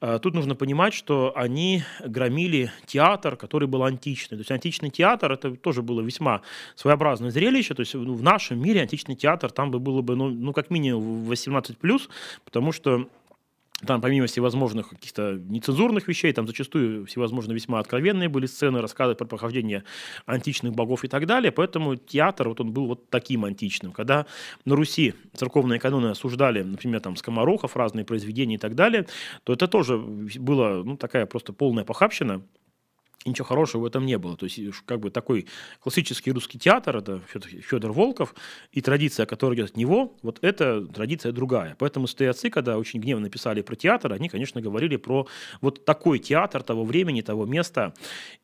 [0.00, 4.36] э, тут нужно понимать, что они громили театр, который был античный.
[4.36, 6.42] То есть античный театр, это тоже было весьма
[6.74, 10.28] своеобразное зрелище, то есть ну, в нашем мире античный театр там бы было бы, ну,
[10.28, 12.08] ну как минимум 18+,
[12.44, 13.08] потому что
[13.86, 19.24] там помимо всевозможных каких-то нецензурных вещей, там зачастую всевозможно весьма откровенные были сцены, рассказы про
[19.24, 19.84] прохождение
[20.26, 21.52] античных богов и так далее.
[21.52, 23.92] Поэтому театр, вот он был вот таким античным.
[23.92, 24.26] Когда
[24.64, 29.06] на Руси церковные каноны осуждали, например, там скоморохов, разные произведения и так далее,
[29.44, 32.42] то это тоже было ну, такая просто полная похабщина
[33.24, 34.36] ничего хорошего в этом не было.
[34.36, 35.46] То есть, как бы такой
[35.80, 38.34] классический русский театр, это Федор Волков,
[38.72, 41.76] и традиция, которая идет от него, вот эта традиция другая.
[41.78, 45.26] Поэтому святые отцы, когда очень гневно писали про театр, они, конечно, говорили про
[45.60, 47.92] вот такой театр того времени, того места.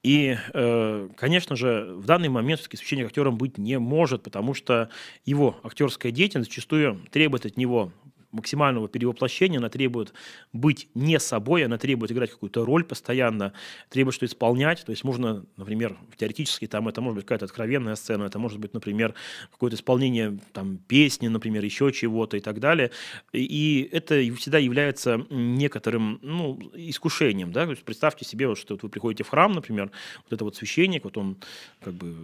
[0.03, 4.91] И, э, конечно же, в данный момент все-таки священник актером быть не может, потому что
[5.25, 7.93] его актерская деятельность зачастую требует от него
[8.37, 10.13] максимального перевоплощения, она требует
[10.53, 13.53] быть не собой, она требует играть какую-то роль постоянно,
[13.89, 14.85] требует что исполнять.
[14.85, 18.75] То есть можно, например, теоретически там это может быть какая-то откровенная сцена, это может быть,
[18.75, 19.15] например,
[19.51, 22.91] какое-то исполнение там песни, например, еще чего-то и так далее.
[23.33, 27.53] И это всегда является некоторым ну, искушением.
[27.53, 27.65] Да?
[27.65, 29.91] То есть представьте себе, вот, что вот вы приходите в храм, например,
[30.25, 31.37] вот это вот священник, вот он
[31.83, 32.15] как бы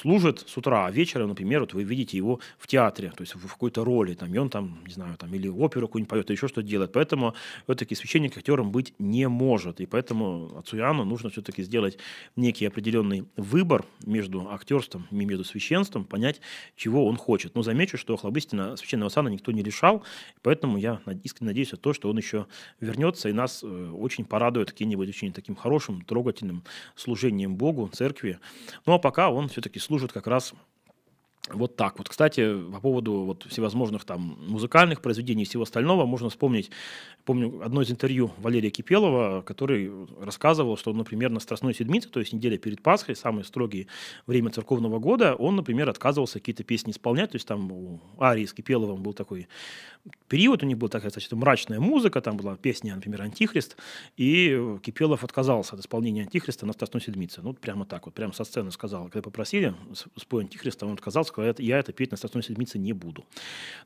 [0.00, 3.48] служит с утра, а вечером, например, вот вы видите его в театре, то есть в
[3.48, 6.48] какой-то роли, там, и он там, не знаю, там, или оперу какую-нибудь поет, или еще
[6.48, 6.92] что-то делает.
[6.92, 9.80] Поэтому все-таки священник актером быть не может.
[9.80, 11.98] И поэтому Иоанну нужно все-таки сделать
[12.36, 16.40] некий определенный выбор между актерством и между священством, понять,
[16.76, 17.54] чего он хочет.
[17.54, 20.04] Но замечу, что Хлобыстина священного сана никто не решал,
[20.42, 22.46] поэтому я искренне надеюсь на то, что он еще
[22.80, 26.64] вернется и нас э, очень порадует каким-нибудь очень таким хорошим, трогательным
[26.94, 28.38] служением Богу, церкви.
[28.84, 30.54] Ну а пока он все-таки служит как раз
[31.52, 32.08] вот так вот.
[32.08, 36.70] Кстати, по поводу вот всевозможных там музыкальных произведений и всего остального, можно вспомнить,
[37.24, 42.32] помню, одно из интервью Валерия Кипелова, который рассказывал, что, например, на Страстной Седмице, то есть
[42.32, 43.86] неделя перед Пасхой, самое строгие
[44.26, 48.52] время церковного года, он, например, отказывался какие-то песни исполнять, то есть там у Арии с
[48.52, 49.48] Кипеловым был такой
[50.28, 53.76] период, у них была такая, значит, мрачная музыка, там была песня, например, «Антихрист»,
[54.16, 57.40] и Кипелов отказался от исполнения «Антихриста» на Страстной Седмице.
[57.42, 59.04] Ну, прямо так вот, прямо со сцены сказал.
[59.04, 59.74] Когда попросили
[60.16, 63.24] спой «Антихриста», он отказался, сказал, я это петь на Страстной Седмице не буду.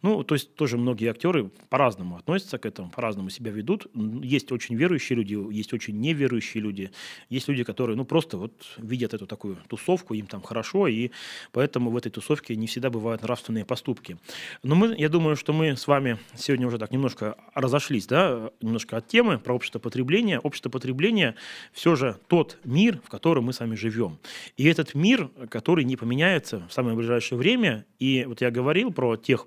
[0.03, 3.87] Ну, то есть тоже многие актеры по-разному относятся к этому, по-разному себя ведут.
[4.23, 6.91] Есть очень верующие люди, есть очень неверующие люди,
[7.29, 11.11] есть люди, которые, ну, просто вот видят эту такую тусовку, им там хорошо, и
[11.53, 14.19] поэтому в этой тусовке не всегда бывают нравственные поступки.
[14.63, 18.97] Но мы, я думаю, что мы с вами сегодня уже так немножко разошлись, да, немножко
[18.97, 20.39] от темы про общество потребления.
[20.39, 21.35] Общество потребления
[21.73, 24.19] все же тот мир, в котором мы сами живем.
[24.57, 27.85] И этот мир, который не поменяется в самое ближайшее время.
[27.99, 29.47] И вот я говорил про тех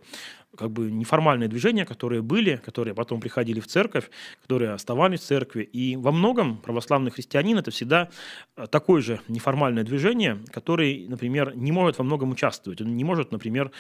[0.56, 4.10] как бы неформальные движения, которые были, которые потом приходили в церковь,
[4.42, 5.64] которые оставались в церкви.
[5.64, 8.10] И во многом православный христианин это всегда
[8.56, 12.82] э, такое же неформальное движение, который, например, не может во многом участвовать.
[12.82, 13.72] Он не может, например,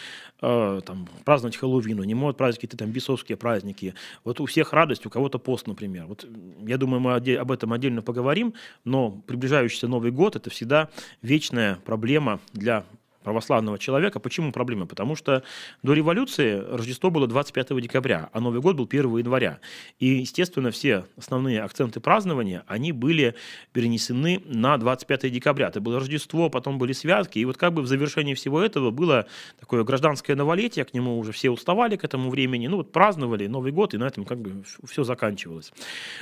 [0.41, 3.93] э, там, праздновать Хэллоуин, не может праздновать какие-то там бесовские праздники.
[4.23, 6.05] Вот у всех радость, у кого-то пост, например.
[6.07, 6.25] Вот
[6.65, 10.89] я думаю, мы об этом отдельно поговорим, но приближающийся Новый год– это всегда
[11.21, 12.83] вечная проблема для
[13.23, 14.19] православного человека.
[14.19, 14.85] Почему проблема?
[14.85, 15.43] Потому что
[15.81, 19.59] до революции Рождество было 25 декабря, а Новый год был 1 января.
[19.99, 23.35] И, естественно, все основные акценты празднования, они были
[23.71, 25.67] перенесены на 25 декабря.
[25.69, 27.39] Это было Рождество, потом были святки.
[27.39, 29.25] И вот как бы в завершении всего этого было
[29.59, 32.67] такое гражданское новолетие, к нему уже все уставали к этому времени.
[32.67, 35.71] Ну вот праздновали Новый год, и на этом как бы все заканчивалось.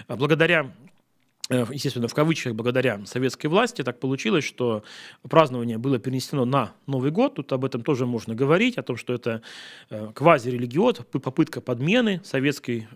[0.08, 0.91] Благодаря Э,
[1.52, 4.84] естественно, в кавычках, благодаря советской власти, так получилось, что
[5.30, 7.36] празднование было перенесено на Новый год.
[7.36, 9.42] Тут об этом тоже можно говорить, о том, что это
[9.90, 12.88] э, квазирелигиот, попытка подмены советской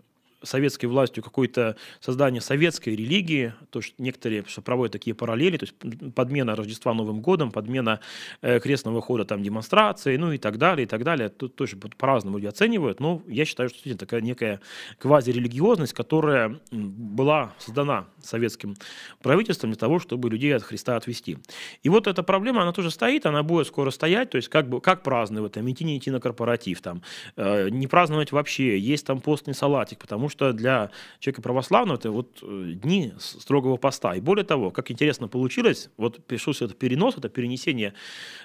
[0.44, 6.14] советской властью какое-то создание советской религии, то есть некоторые что проводят такие параллели, то есть
[6.14, 8.00] подмена Рождества Новым годом, подмена
[8.42, 11.30] э, крестного хода там демонстрации, ну и так далее, и так далее.
[11.30, 14.62] Тут тоже по-разному люди оценивают, но я считаю, что это такая некая
[15.00, 18.76] квазирелигиозность, которая была создана советским
[19.22, 21.38] правительством для того, чтобы людей от Христа отвести.
[21.84, 24.82] И вот эта проблема, она тоже стоит, она будет скоро стоять, то есть как, бы,
[24.82, 27.02] как праздновать, там, идти не идти на корпоратив, там,
[27.36, 32.12] э, не праздновать вообще, есть там постный салатик, потому что что для человека православного это
[32.12, 34.16] вот э, дни строгого поста.
[34.16, 37.94] И более того, как интересно получилось, вот пишу это перенос, это перенесение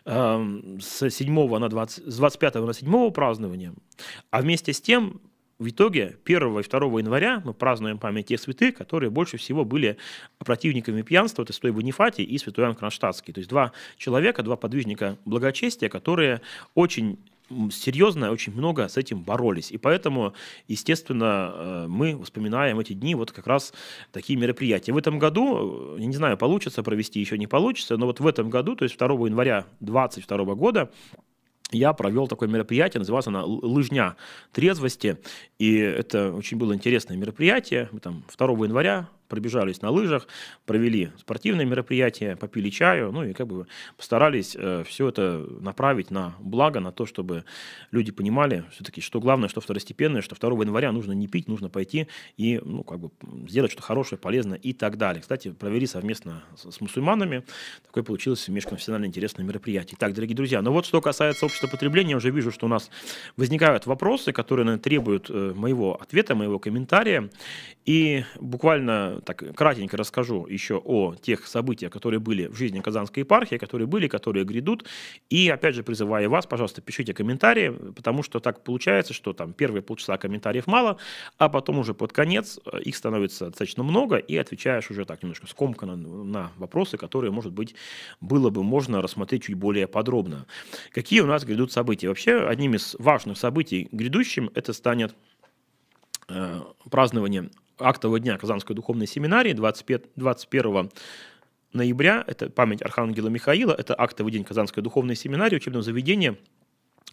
[0.05, 3.75] э, с 7 на 20, с 25 на 7 празднования,
[4.31, 5.21] а вместе с тем
[5.59, 9.99] в итоге 1 и 2 января мы празднуем память тех святых, которые больше всего были
[10.39, 13.35] противниками пьянства, это святой Бонифатий и святой Иоанн Кронштадтский.
[13.35, 16.41] То есть два человека, два подвижника благочестия, которые
[16.75, 17.19] очень
[17.71, 19.71] серьезно, очень много с этим боролись.
[19.71, 20.35] И поэтому,
[20.69, 23.73] естественно, э, мы вспоминаем эти дни вот как раз
[24.13, 24.93] такие мероприятия.
[24.93, 28.51] В этом году, я не знаю, получится провести, еще не получится, но вот в этом
[28.51, 30.91] году, то есть 2 января 2022 года,
[31.73, 34.17] я провел такое мероприятие, называлось оно «Лыжня
[34.53, 35.19] трезвости»,
[35.59, 37.89] и это очень было интересное мероприятие.
[37.93, 40.27] Мы там 2 января пробежались на лыжах,
[40.67, 43.67] провели спортивное мероприятие, попили чаю, ну и как бы
[43.97, 47.45] постарались э, все это направить на благо, на то, чтобы
[47.91, 52.09] люди понимали все-таки, что главное, что второстепенное, что 2 января нужно не пить, нужно пойти
[52.37, 53.11] и ну, как бы
[53.49, 55.23] сделать что-то хорошее, полезное и так далее.
[55.23, 57.45] Кстати, провели совместно с, мусульманами.
[57.87, 59.97] Такое получилось межконфессионально интересное мероприятие.
[59.99, 62.91] Так, дорогие друзья, ну вот что касается общества потребления, уже вижу, что у нас
[63.37, 67.31] возникают вопросы, которые наверное, требуют э, моего ответа, моего комментария.
[67.87, 73.57] И буквально так кратенько расскажу еще о тех событиях, которые были в жизни Казанской епархии,
[73.57, 74.87] которые были, которые грядут.
[75.29, 79.83] И опять же призываю вас, пожалуйста, пишите комментарии, потому что так получается, что там первые
[79.83, 80.97] полчаса комментариев мало,
[81.39, 85.47] а потом уже под конец э, их становится достаточно много, и отвечаешь уже так немножко
[85.47, 87.75] скомканно на вопросы, которые, может быть,
[88.21, 90.47] было бы можно рассмотреть чуть более подробно.
[90.93, 92.09] Какие у нас грядут события?
[92.09, 95.15] Вообще, одним из важных событий грядущим это станет
[96.29, 100.91] э, празднование актового дня Казанской духовной семинарии 25, 21
[101.73, 106.37] ноября, это память Архангела Михаила, это актовый день Казанской духовной семинарии, учебного заведения,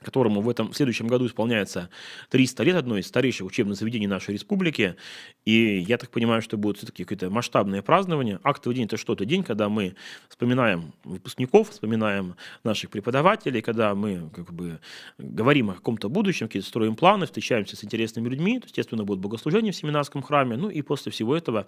[0.02, 1.90] которому в этом в следующем году исполняется
[2.30, 4.96] 300 лет, одно из старейших учебных заведений нашей республики.
[5.46, 8.40] И я так понимаю, что будет все-таки какое-то масштабное празднование.
[8.44, 9.96] Актовый день– это что-то день, когда мы
[10.30, 14.80] вспоминаем выпускников, вспоминаем наших преподавателей, когда мы как бы
[15.18, 18.62] говорим о каком-то будущем, какие-то строим планы, встречаемся с интересными людьми.
[18.64, 20.58] Естественно, будет богослужение в семинарском храме.
[20.58, 21.68] Ну и после всего этого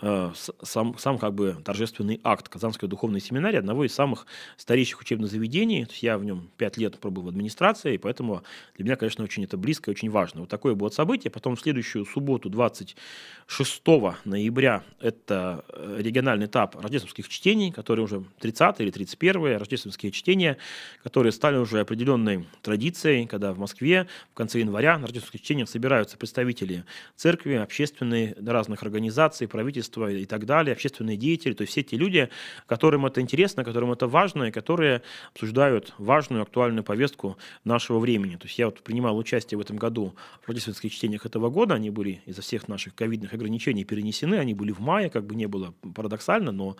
[0.00, 4.26] э, сам, сам как бы торжественный акт Казанской духовной семинарии, одного из самых
[4.56, 5.86] старейших учебных заведений.
[6.00, 8.42] Я в нем пять лет пробыл в администрации, администрация, поэтому
[8.76, 10.40] для меня, конечно, очень это близко и очень важно.
[10.40, 11.30] Вот такое будет событие.
[11.30, 13.82] Потом в следующую субботу, 26
[14.24, 20.58] ноября, это э, региональный этап рождественских чтений, которые уже 30 или 31 рождественские чтения,
[21.02, 26.16] которые стали уже определенной традицией, когда в Москве в конце января на рождественских чтениях собираются
[26.16, 26.84] представители
[27.16, 32.28] церкви, общественные, разных организаций, правительства и так далее, общественные деятели, то есть все те люди,
[32.66, 38.36] которым это интересно, которым это важно, и которые обсуждают важную актуальную повестку нашего времени.
[38.36, 41.90] То есть я вот принимал участие в этом году в рождественских чтениях этого года, они
[41.90, 45.74] были из-за всех наших ковидных ограничений перенесены, они были в мае, как бы не было
[45.94, 46.76] парадоксально, но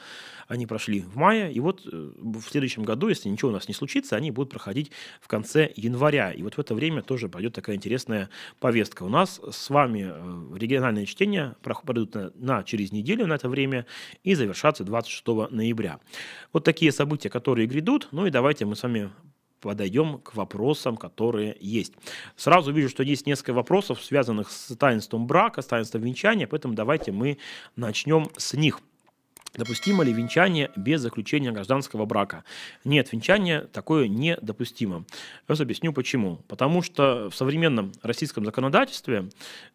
[0.49, 3.75] они прошли в мае, и вот э, в следующем году, если ничего у нас не
[3.75, 7.77] случится, они будут проходить в конце января, и вот в это время тоже пойдет такая
[7.77, 8.29] интересная
[8.61, 9.03] повестка.
[9.03, 13.87] У нас с вами э, региональные чтения пройдут на, на через неделю на это время
[14.25, 16.01] и завершатся 26 ноября.
[16.53, 19.11] Вот такие события, которые грядут, ну и давайте мы с вами
[19.61, 21.93] подойдем к вопросам, которые есть.
[22.37, 27.13] Сразу вижу, что есть несколько вопросов, связанных с таинством брака, с таинством венчания, поэтому давайте
[27.13, 27.39] мы
[27.75, 28.81] начнем с них.
[29.57, 32.45] Допустимо ли венчание без заключения гражданского брака?
[32.85, 34.97] Нет, венчание такое недопустимо.
[34.97, 35.03] Я
[35.49, 36.37] вас объясню почему.
[36.49, 39.31] Потому что в современном российском законодательстве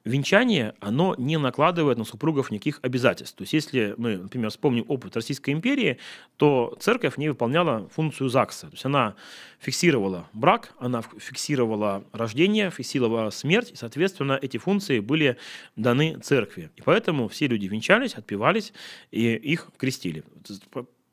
[0.05, 3.37] венчание, оно не накладывает на супругов никаких обязательств.
[3.37, 5.97] То есть если мы, например, вспомним опыт Российской империи,
[6.37, 8.67] то церковь не выполняла функцию ЗАГСа.
[8.67, 9.15] То есть она
[9.59, 15.37] фиксировала брак, она фиксировала рождение, фиксировала смерть, и, соответственно, эти функции были
[15.75, 16.71] даны церкви.
[16.75, 18.73] И поэтому все люди венчались, отпевались,
[19.11, 20.23] и их крестили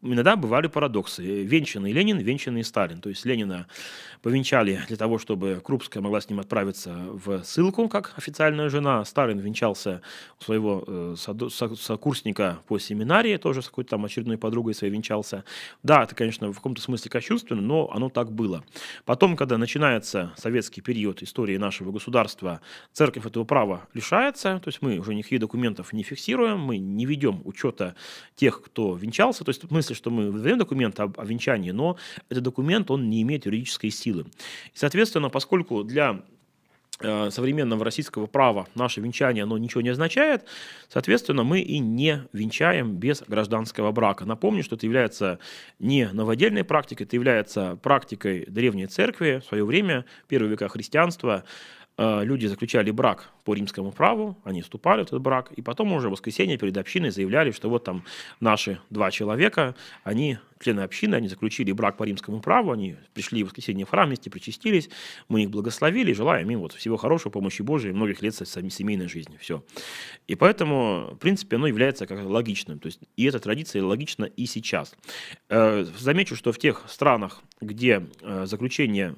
[0.03, 1.23] иногда бывали парадоксы.
[1.23, 3.01] Венчанный Ленин, венчанный Сталин.
[3.01, 3.67] То есть Ленина
[4.23, 9.05] повенчали для того, чтобы Крупская могла с ним отправиться в ссылку, как официальная жена.
[9.05, 10.03] Сталин венчался
[10.41, 15.45] у своего э, сокурсника по семинарии, тоже с какой-то там очередной подругой своей венчался.
[15.83, 18.65] Да, это, конечно, в каком-то смысле кощунственно, но оно так было.
[19.05, 22.61] Потом, когда начинается советский период истории нашего государства,
[22.93, 27.43] церковь этого права лишается, то есть мы уже никаких документов не фиксируем, мы не ведем
[27.45, 27.95] учета
[28.37, 31.97] тех, кто венчался, то есть мы смысле, что мы выдаем документ об, о венчании, но
[32.29, 34.27] этот документ, он не имеет юридической силы.
[34.75, 36.23] Соответственно, поскольку для
[37.01, 40.45] э, современного российского права наше венчание, оно ничего не означает,
[40.89, 44.25] соответственно, мы и не венчаем без гражданского брака.
[44.25, 45.39] Напомню, что это является
[45.79, 51.45] не новодельной практикой, это является практикой древней церкви в свое время, первые века христианства,
[51.99, 56.13] люди заключали брак по римскому праву, они вступали в этот брак, и потом уже в
[56.13, 58.05] воскресенье перед общиной заявляли, что вот там
[58.41, 63.47] наши два человека, они члены общины, они заключили брак по римскому праву, они пришли в
[63.47, 64.91] воскресенье в храм вместе, причастились,
[65.29, 69.65] мы их благословили, желаем им вот всего хорошего, помощи Божией, многих лет семейной жизни, все.
[70.27, 74.47] И поэтому, в принципе, оно является как логичным, то есть и эта традиция логична и
[74.47, 74.95] сейчас.
[75.49, 79.15] Э, замечу, что в тех странах, где э, заключение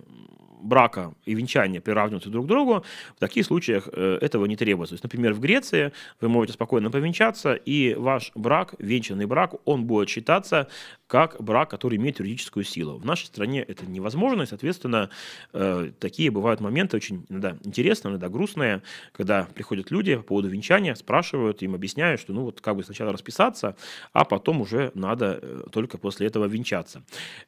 [0.62, 2.84] брака и венчания приравниваются друг к другу,
[3.16, 4.92] в таких случаях э, этого не требуется.
[4.92, 9.84] То есть, например, в Греции вы можете спокойно повенчаться, и ваш брак, венчанный брак, он
[9.84, 10.68] будет считаться
[11.10, 12.96] как брак, который имеет юридическую силу.
[12.96, 15.10] В нашей стране это невозможно, и, соответственно,
[15.52, 20.94] э, такие бывают моменты очень иногда интересные, иногда грустные, когда приходят люди по поводу венчания,
[20.94, 23.74] спрашивают, им объясняют, что ну вот как бы сначала расписаться,
[24.12, 27.02] а потом уже надо э, только после этого венчаться.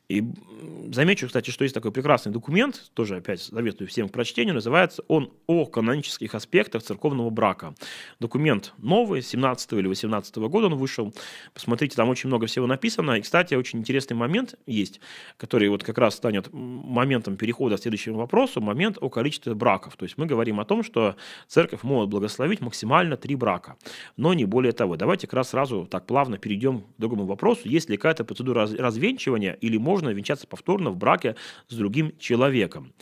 [0.09, 0.25] И
[0.93, 5.31] замечу, кстати, что есть такой прекрасный документ, тоже опять советую всем к прочтению, называется он
[5.47, 7.77] «О канонических аспектах церковного брака».
[8.19, 11.15] Документ новый, 17 или 18 года он вышел.
[11.55, 13.13] Посмотрите, там очень много всего написано.
[13.13, 15.01] И, кстати, очень интересный момент есть,
[15.37, 19.97] который вот как раз станет моментом перехода к следующему вопросу, момент о количестве браков.
[19.97, 21.17] То есть мы говорим о том, что
[21.49, 23.77] церковь может благословить максимально три брака,
[24.17, 24.97] но не более того.
[24.97, 27.63] Давайте как раз сразу так плавно перейдем к другому вопросу.
[27.65, 31.37] Есть ли какая-то процедура развенчивания или можно венчаться повторно в браке
[31.69, 32.93] с другим человеком?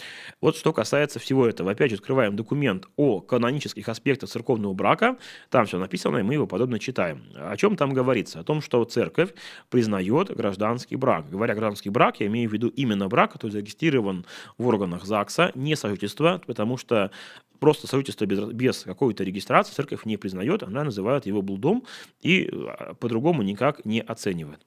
[0.41, 1.71] Вот что касается всего этого.
[1.71, 5.19] Опять же, открываем документ о канонических аспектах церковного брака.
[5.51, 7.25] Там все написано, и мы его подобно читаем.
[7.35, 8.41] О чем там говорится?
[8.41, 9.35] О том, что церковь
[9.69, 11.29] признает гражданский брак.
[11.31, 14.25] Говоря гражданский брак, я имею в виду именно брак, который зарегистрирован
[14.59, 17.11] в органах ЗАГСа, не сожительство, потому что
[17.59, 21.85] просто сожительство без, без какой-то регистрации церковь не признает, она называет его блудом
[22.23, 24.67] и а, по-другому никак не оценивает.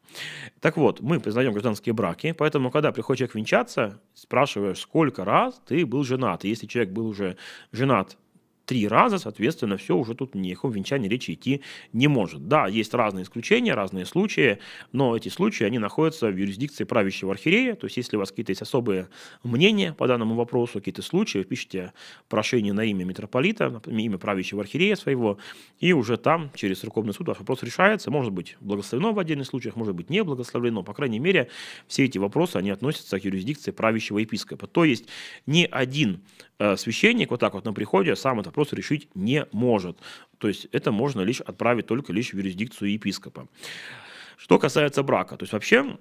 [0.61, 5.85] Так вот, мы признаем гражданские браки, поэтому, когда приходит человек венчаться, спрашиваешь, сколько раз ты
[5.85, 6.43] был женат.
[6.43, 7.37] Если человек был уже
[7.71, 8.17] женат
[8.65, 12.47] три раза, соответственно, все, уже тут ни о каком венчании речи идти не может.
[12.47, 14.59] Да, есть разные исключения, разные случаи,
[14.91, 18.51] но эти случаи, они находятся в юрисдикции правящего архиерея, то есть если у вас какие-то
[18.51, 19.09] есть особые
[19.43, 21.93] мнения по данному вопросу, какие-то случаи, вы пишите
[22.29, 25.37] прошение на имя митрополита, на имя правящего архиерея своего,
[25.79, 29.75] и уже там через церковный суд ваш вопрос решается, может быть благословено в отдельных случаях,
[29.75, 31.49] может быть не благословлено, по крайней мере,
[31.87, 34.67] все эти вопросы, они относятся к юрисдикции правящего епископа.
[34.67, 35.07] То есть
[35.45, 36.21] ни один
[36.59, 39.97] э, священник вот так вот на приходе сам это вопрос решить не может.
[40.37, 43.47] То есть это можно лишь отправить только лишь в юрисдикцию епископа.
[44.37, 45.97] Что касается брака, то есть вообще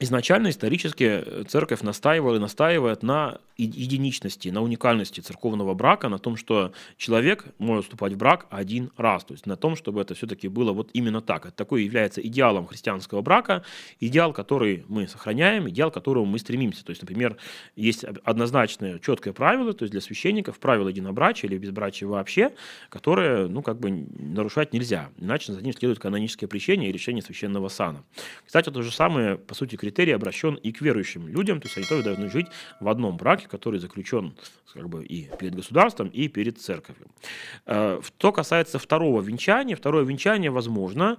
[0.00, 6.36] изначально исторически э, церковь настаивала и настаивает на единичности, на уникальности церковного брака, на том,
[6.36, 10.46] что человек может вступать в брак один раз, то есть на том, чтобы это все-таки
[10.46, 11.46] было вот именно так.
[11.46, 13.64] Это такой является идеалом христианского брака,
[13.98, 16.84] идеал, который мы сохраняем, идеал, к которому мы стремимся.
[16.84, 17.36] То есть, например,
[17.74, 22.52] есть однозначное четкое правило, то есть для священников правило единобрачия или безбрачия вообще,
[22.90, 27.68] которое, ну, как бы нарушать нельзя, иначе за ним следует каноническое прещение и решение священного
[27.68, 28.04] сана.
[28.46, 31.86] Кстати, то же самое, по сути, критерий обращен и к верующим людям, то есть они
[31.86, 32.46] тоже должны жить
[32.80, 34.34] в одном браке, который заключен
[34.74, 37.06] как бы и перед государством, и перед церковью.
[37.66, 41.16] Э, что касается второго венчания, второе венчание возможно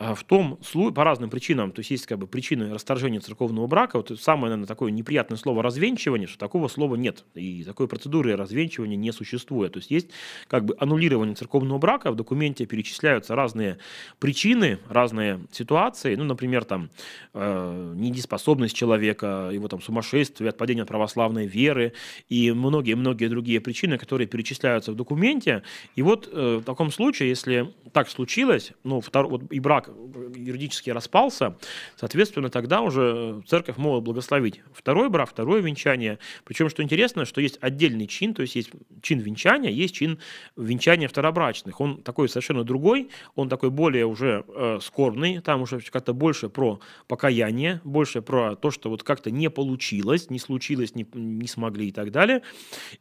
[0.00, 0.58] в том
[0.94, 4.66] по разным причинам, то есть есть как бы причины расторжения церковного брака, вот самое, наверное,
[4.66, 9.74] такое неприятное слово развенчивание, что такого слова нет, и такой процедуры развенчивания не существует.
[9.74, 10.08] То есть есть
[10.48, 13.76] как бы аннулирование церковного брака, в документе перечисляются разные
[14.18, 16.88] причины, разные ситуации, ну, например, там
[17.34, 21.92] э, недееспособность человека, его там сумасшествие, отпадение от православной веры
[22.30, 25.62] и многие-многие другие причины, которые перечисляются в документе.
[25.94, 30.29] И вот э, в таком случае, если так случилось, ну, втор, вот, и брак group,
[30.40, 31.56] юридически распался,
[31.96, 36.18] соответственно, тогда уже церковь может благословить второй брак, второе венчание.
[36.44, 38.70] Причем, что интересно, что есть отдельный чин, то есть есть
[39.02, 40.18] чин венчания, есть чин
[40.56, 41.80] венчания второбрачных.
[41.80, 46.80] Он такой совершенно другой, он такой более уже э, скорбный, там уже как-то больше про
[47.08, 51.92] покаяние, больше про то, что вот как-то не получилось, не случилось, не, не смогли и
[51.92, 52.42] так далее.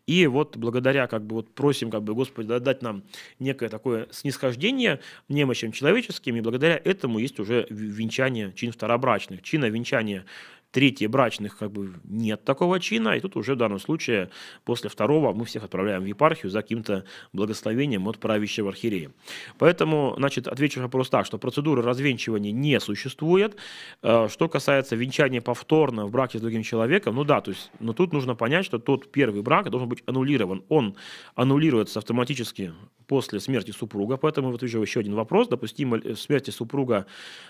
[0.07, 3.03] И вот благодаря, как бы вот просим, как бы, Господи, дать нам
[3.39, 9.41] некое такое снисхождение немощам человеческим, и благодаря этому есть уже венчание чин второбрачных.
[9.41, 10.25] Чина венчания
[10.71, 14.29] третье брачных как бы нет такого чина, и тут уже в данном случае
[14.65, 19.11] после второго мы всех отправляем в епархию за каким-то благословением от правящего архиерея.
[19.57, 23.55] Поэтому, значит, отвечу вопрос так, что процедуры развенчивания не существует.
[24.03, 27.93] Э, что касается венчания повторно в браке с другим человеком, ну да, то есть, но
[27.93, 30.63] тут нужно понять, что тот первый брак должен быть аннулирован.
[30.69, 30.95] Он
[31.35, 32.73] аннулируется автоматически
[33.07, 37.07] после смерти супруга, поэтому вот вижу еще один вопрос, допустимо в смерти супруга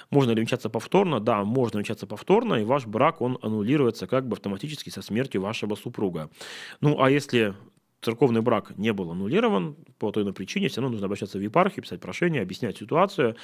[0.09, 1.20] можно ли венчаться повторно?
[1.20, 5.76] Да, можно венчаться повторно, и ваш брак, он аннулируется как бы автоматически со смертью вашего
[5.76, 6.30] супруга.
[6.82, 7.55] Ну, а если
[8.01, 11.41] церковный брак не был аннулирован по той или иной причине, все равно нужно обращаться в
[11.41, 13.36] епархию, писать прошение, объяснять ситуацию,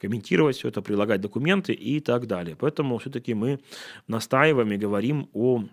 [0.00, 2.56] комментировать все это, прилагать документы и так далее.
[2.56, 3.60] Поэтому все-таки мы
[4.08, 5.64] настаиваем и говорим о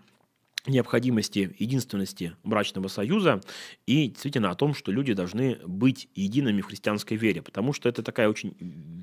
[0.68, 3.42] необходимости единственности брачного союза
[3.86, 8.04] и действительно о том, что люди должны быть едиными в христианской вере, потому что это
[8.04, 8.56] такая очень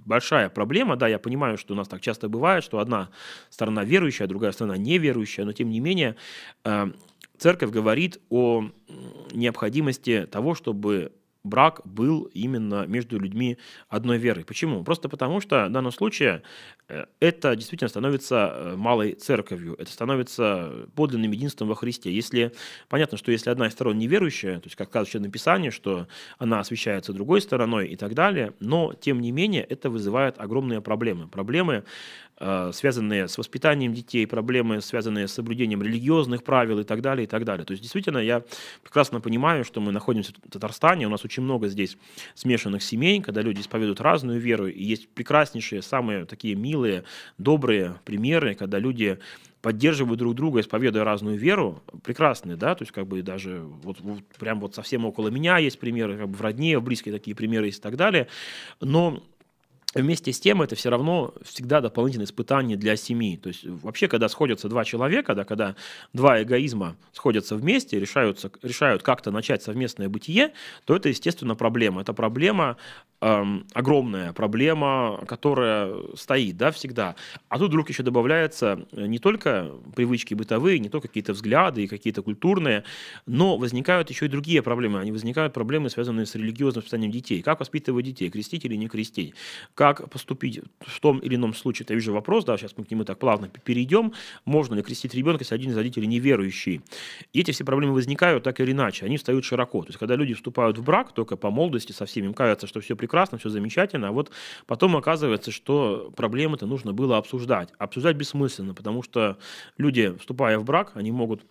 [0.05, 3.11] большая проблема, да, я понимаю, что у нас так часто бывает, что одна
[3.51, 6.17] сторона верующая, другая сторона неверующая, но тем не менее
[6.65, 6.91] э,
[7.39, 8.71] церковь говорит о
[9.33, 11.13] необходимости того, чтобы
[11.47, 14.45] брак был именно между людьми одной веры.
[14.45, 14.85] Почему?
[14.85, 16.43] Просто потому, что в данном случае
[16.89, 22.13] э, это действительно становится э, малой церковью, это становится подлинным единством во Христе.
[22.13, 22.53] Если
[22.89, 26.07] понятно, что если одна из сторон неверующая, то есть как сказано в Написании, что
[26.39, 31.29] она освещается другой стороной и так далее, но тем не менее это вызывает огромные проблемы.
[31.29, 31.85] Проблемы
[32.39, 37.27] Э, связанные с воспитанием детей, проблемы, связанные с соблюдением религиозных правил и так далее, и
[37.27, 37.65] так далее.
[37.65, 38.43] То есть, действительно, я
[38.83, 41.99] прекрасно понимаю, что мы находимся в Татарстане, у нас очень много здесь
[42.35, 47.05] смешанных семей, когда люди исповедуют разную веру, и есть прекраснейшие, самые такие милые,
[47.37, 49.19] добрые примеры, когда люди
[49.61, 54.21] поддерживают друг друга, исповедуя разную веру, прекрасные, да, то есть как бы даже вот, вот
[54.39, 57.67] прям вот совсем около меня есть примеры, как бы в родне, в близкие такие примеры
[57.67, 58.29] есть и так далее,
[58.81, 59.23] но
[59.97, 63.37] Вместе с тем это все равно всегда дополнительное испытание для семьи.
[63.37, 65.75] То есть вообще, когда сходятся два человека, да, когда
[66.13, 70.53] два эгоизма сходятся вместе, решаются, решают как-то начать совместное бытие,
[70.85, 72.03] то это, естественно, проблема.
[72.03, 72.77] Это проблема
[73.21, 77.17] эм, огромная, проблема, которая стоит да, всегда.
[77.49, 82.23] А тут вдруг еще добавляется не только привычки бытовые, не только какие-то взгляды и какие-то
[82.23, 82.85] культурные,
[83.27, 85.01] но возникают еще и другие проблемы.
[85.01, 87.43] Они возникают проблемы, связанные с религиозным воспитанием детей.
[87.43, 89.35] Как воспитывать детей, крестить или не крестить?
[89.75, 92.91] Как как поступить в том или ином случае, это вижу вопрос, да, сейчас мы к
[92.91, 94.13] нему так плавно перейдем,
[94.45, 96.81] можно ли крестить ребенка, если один из родителей неверующий.
[97.33, 99.83] И эти все проблемы возникают так или иначе, они встают широко.
[99.83, 102.81] То есть, когда люди вступают в брак только по молодости со всеми, им кажется, что
[102.81, 104.31] все прекрасно, все замечательно, а вот
[104.67, 107.69] потом оказывается, что проблемы-то нужно было обсуждать.
[107.79, 109.39] Обсуждать бессмысленно, потому что
[109.79, 111.43] люди, вступая в брак, они могут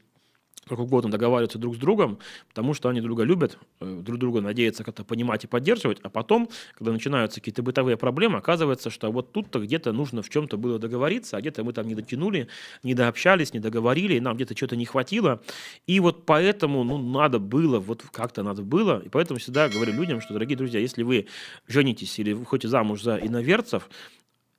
[0.67, 2.17] как угодно договариваться друг с другом,
[2.49, 6.49] потому что они друга любят, э, друг друга надеются как-то понимать и поддерживать, а потом,
[6.75, 11.37] когда начинаются какие-то бытовые проблемы, оказывается, что вот тут-то где-то нужно в чем-то было договориться,
[11.37, 12.47] а где-то мы там не дотянули,
[12.83, 15.41] не дообщались, не договорили, нам где-то что-то не хватило,
[15.85, 20.21] и вот поэтому, ну, надо было, вот как-то надо было, и поэтому всегда говорю людям,
[20.21, 21.27] что, дорогие друзья, если вы
[21.67, 23.89] женитесь или выходите замуж за иноверцев,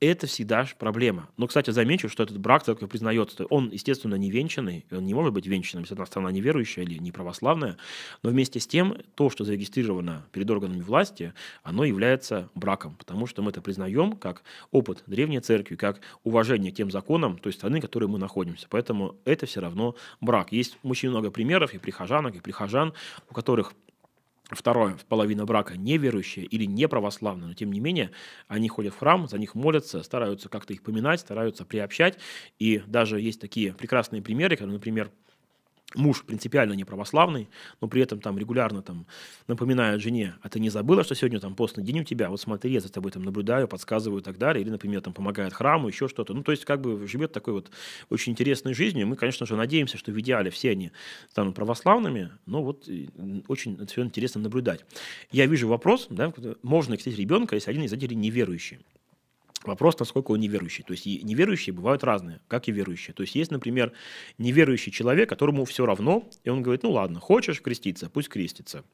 [0.01, 1.29] это всегда же проблема.
[1.37, 3.47] Но, кстати, замечу, что этот брак только признается.
[3.47, 7.13] Он, естественно, не венчанный, он не может быть венчанным, если одна страна неверующая или не
[7.13, 7.77] православная,
[8.23, 11.33] но вместе с тем, то, что зарегистрировано перед органами власти,
[11.63, 16.77] оно является браком, потому что мы это признаем как опыт древней церкви, как уважение к
[16.77, 18.67] тем законам той страны, в которой мы находимся.
[18.69, 20.53] Поэтому это все равно брак.
[20.53, 22.93] Есть очень много примеров и прихожанок, и прихожан,
[23.31, 23.73] у которых
[24.51, 28.13] Второе, половина брака неверующая или неправославная, но тем не менее
[28.47, 32.19] они ходят в храм, за них молятся, стараются как-то их поминать, стараются приобщать.
[32.61, 35.11] И даже есть такие прекрасные примеры, когда, например,
[35.95, 37.49] муж принципиально не православный,
[37.81, 39.07] но при этом там регулярно там
[39.47, 42.73] напоминает жене, а ты не забыла, что сегодня там постный день у тебя, вот смотри,
[42.73, 46.09] я за тобой там наблюдаю, подсказываю и так далее, или, например, там помогает храму, еще
[46.09, 46.35] что-то.
[46.35, 47.71] Ну, то есть как бы живет такой вот
[48.11, 49.07] очень интересной жизнью.
[49.07, 50.91] Мы, конечно же, надеемся, что в идеале все они
[51.31, 52.89] станут православными, но вот
[53.49, 54.85] очень все интересно наблюдать.
[55.31, 56.33] Я вижу вопрос, да,
[56.63, 58.81] можно крестить ребенка, если один из родителей неверующий.
[59.67, 60.83] Вопрос, насколько он неверующий.
[60.85, 63.15] То есть неверующие бывают разные, как и верующие.
[63.15, 63.93] То есть есть, например,
[64.39, 68.85] неверующий человек, которому все равно, и он говорит, ну ладно, хочешь креститься, пусть крестится.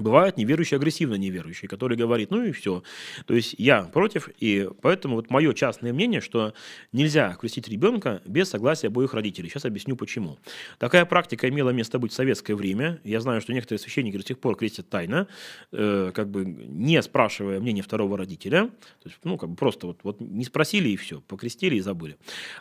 [0.00, 2.82] Бывают неверующие, агрессивно неверующие, которые говорят, ну и все.
[3.26, 6.54] То есть я против, и поэтому вот мое частное мнение, что
[6.92, 9.48] нельзя крестить ребенка без согласия обоих родителей.
[9.48, 10.38] Сейчас объясню почему.
[10.78, 13.00] Такая практика имела место быть в советское время.
[13.04, 15.26] Я знаю, что некоторые священники до сих пор крестят тайно,
[15.72, 18.66] э, как бы не спрашивая мнения второго родителя.
[19.02, 22.16] То есть, ну, как бы просто вот, вот не спросили и все, покрестили и забыли.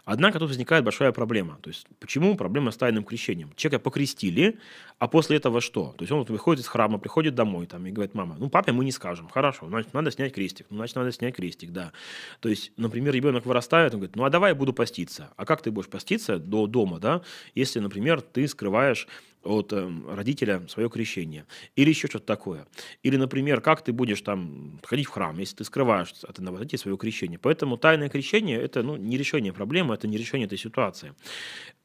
[0.05, 1.57] Однако тут возникает большая проблема.
[1.61, 3.51] То есть почему проблема с тайным крещением?
[3.55, 4.57] Человека покрестили,
[4.99, 5.93] а после этого что?
[5.97, 8.49] То есть он вот выходит из храма, приходит приходит домой там, и говорит, мама, ну
[8.49, 11.91] папе мы не скажем, хорошо, значит, надо снять крестик, ну, значит, надо снять крестик, да.
[12.39, 15.29] То есть, например, ребенок вырастает, он говорит, ну а давай я буду поститься.
[15.35, 17.21] А как ты будешь поститься до дома, да,
[17.55, 19.07] если, например, ты скрываешь
[19.47, 21.45] от э, родителя свое крещение.
[21.75, 22.67] Или еще что-то такое.
[23.03, 26.97] Или, например, как ты будешь там ходить в храм, если ты скрываешь от родителя свое
[26.97, 27.39] крещение.
[27.39, 31.13] Поэтому тайное крещение– это ну, не решение проблемы, это не решение этой ситуации.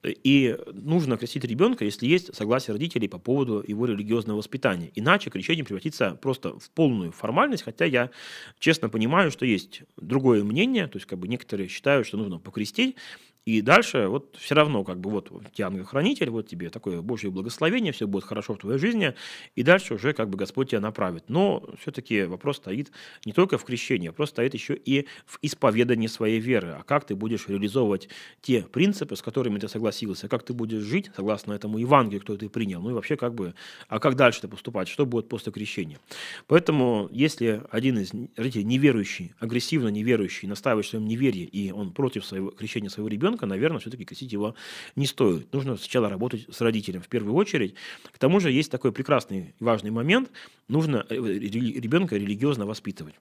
[0.04, 4.90] И нужно крестить ребенка, если есть согласие родителей по поводу его религиозного воспитания.
[4.96, 8.10] Иначе крещение превратится просто в полную формальность, хотя я
[8.58, 12.96] честно понимаю, что есть другое мнение, то есть как бы некоторые считают, что нужно покрестить,
[13.44, 17.92] и дальше вот все равно, как бы вот тебе ангел-хранитель, вот тебе такое Божье благословение,
[17.92, 19.14] все будет хорошо в твоей жизни,
[19.56, 21.24] и дальше уже как бы Господь тебя направит.
[21.28, 22.92] Но все-таки вопрос стоит
[23.24, 26.76] не только в крещении, вопрос стоит еще и в исповедании своей веры.
[26.78, 28.08] А как ты будешь реализовывать
[28.40, 32.48] те принципы, с которыми ты согласился, как ты будешь жить согласно этому Евангелию, кто ты
[32.48, 33.54] принял, ну и вообще как бы,
[33.88, 35.98] а как дальше ты поступать, что будет после крещения.
[36.46, 42.24] Поэтому, если один из родителей неверующий, агрессивно неверующий, настаивает в своем неверии, и он против
[42.24, 44.54] своего крещения своего ребенка, ребенка, наверное, все-таки косить его
[44.96, 45.52] не стоит.
[45.52, 47.74] Нужно сначала работать с родителем в первую очередь.
[48.12, 50.30] К тому же есть такой прекрасный и важный момент.
[50.68, 53.14] Нужно э, ребенка религиозно воспитывать.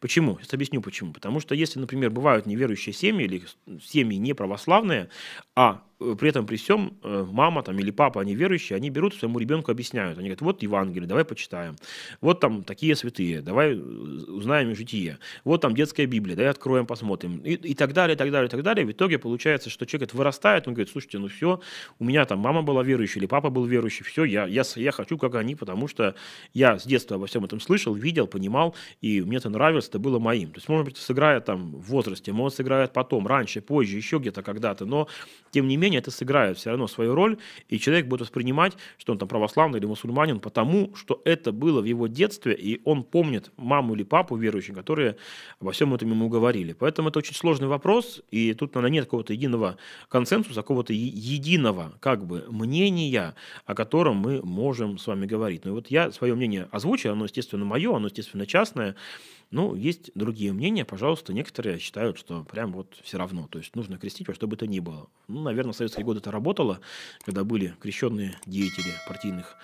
[0.00, 0.38] Почему?
[0.38, 1.12] Сейчас объясню почему.
[1.12, 3.42] Потому что если, например, бывают неверующие семьи или
[3.82, 5.08] семьи неправославные,
[5.54, 9.38] а при этом при всем э, мама там, или папа, они верующие, они берут своему
[9.38, 10.18] ребенку, объясняют.
[10.18, 11.76] Они говорят, вот Евангелие, давай почитаем.
[12.20, 15.18] Вот там такие святые, давай э, узнаем житие.
[15.44, 17.38] Вот там детская Библия, давай откроем, посмотрим.
[17.38, 18.84] И, и так далее, и так далее, и так далее.
[18.84, 21.60] В итоге получается, что человек вырастает, он говорит, слушайте, ну все,
[21.98, 25.16] у меня там мама была верующая или папа был верующий, все, я, я, я хочу,
[25.16, 26.14] как они, потому что
[26.52, 30.18] я с детства обо всем этом слышал, видел, понимал, и мне это нравилось, это было
[30.18, 30.50] моим.
[30.50, 34.42] То есть, может быть, сыграет там в возрасте, может, сыграет потом, раньше, позже, еще где-то
[34.42, 35.08] когда-то, но
[35.50, 39.12] тем не менее менее это сыграет все равно свою роль, и человек будет воспринимать, что
[39.12, 43.50] он там православный или мусульманин, потому что это было в его детстве, и он помнит
[43.56, 45.16] маму или папу верующих, которые
[45.60, 46.72] обо всем этом ему говорили.
[46.72, 49.76] Поэтому это очень сложный вопрос, и тут, наверное, нет какого-то единого
[50.08, 53.34] консенсуса, какого-то единого как бы мнения,
[53.64, 55.64] о котором мы можем с вами говорить.
[55.64, 58.96] Ну вот я свое мнение озвучил, оно, естественно, мое, оно, естественно, частное,
[59.50, 63.96] ну, есть другие мнения, пожалуйста, некоторые считают, что прям вот все равно, то есть нужно
[63.96, 65.08] крестить во что бы то ни было.
[65.28, 66.80] Ну, наверное, в советские годы это работало,
[67.24, 69.56] когда были крещенные деятели партийных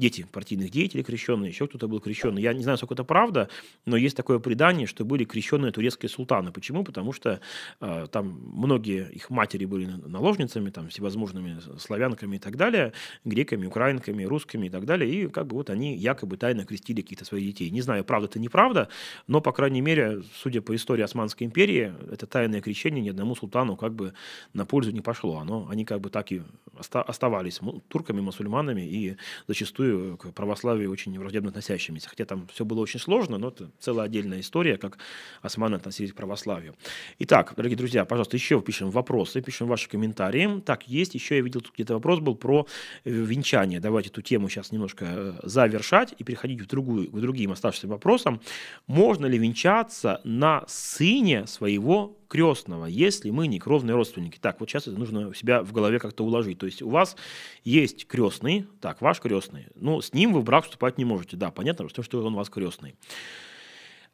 [0.00, 2.42] дети партийных деятелей крещенные, еще кто-то был крещенный.
[2.42, 3.48] Я не знаю, сколько это правда,
[3.86, 6.50] но есть такое предание, что были крещенные турецкие султаны.
[6.50, 6.82] Почему?
[6.82, 7.40] Потому что
[7.80, 12.92] э, там многие их матери были наложницами, там, всевозможными славянками и так далее,
[13.24, 17.24] греками, украинками, русскими и так далее, и как бы вот они якобы тайно крестили каких-то
[17.24, 17.70] своих детей.
[17.70, 18.88] Не знаю, правда это неправда,
[19.26, 23.76] но, по крайней мере, судя по истории Османской империи, это тайное крещение ни одному султану
[23.76, 24.14] как бы
[24.54, 25.38] на пользу не пошло.
[25.38, 26.42] Оно, они как бы так и
[26.90, 32.08] оставались турками, мусульманами и зачастую зачастую к православию очень враждебно относящимися.
[32.08, 34.98] Хотя там все было очень сложно, но это целая отдельная история, как
[35.42, 36.74] османы относились к православию.
[37.18, 40.60] Итак, дорогие друзья, пожалуйста, еще пишем вопросы, пишем ваши комментарии.
[40.60, 42.66] Так, есть еще, я видел, тут где-то вопрос был про
[43.04, 43.80] э, венчание.
[43.80, 48.40] Давайте эту тему сейчас немножко э, завершать и переходить в другую, к другим оставшимся вопросам.
[48.86, 54.38] Можно ли венчаться на сыне своего крестного, если мы не кровные родственники.
[54.40, 56.58] Так, вот сейчас это нужно у себя в голове как-то уложить.
[56.58, 57.16] То есть у вас
[57.64, 61.36] есть крестный, так, ваш крестный, ну, с ним вы в брак вступать не можете.
[61.36, 62.94] Да, понятно, потому что он у вас крестный.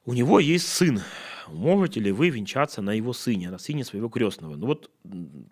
[0.06, 1.02] У него есть сын,
[1.48, 4.54] можете ли вы венчаться на его сыне, на сыне своего крестного?
[4.54, 4.90] Ну вот,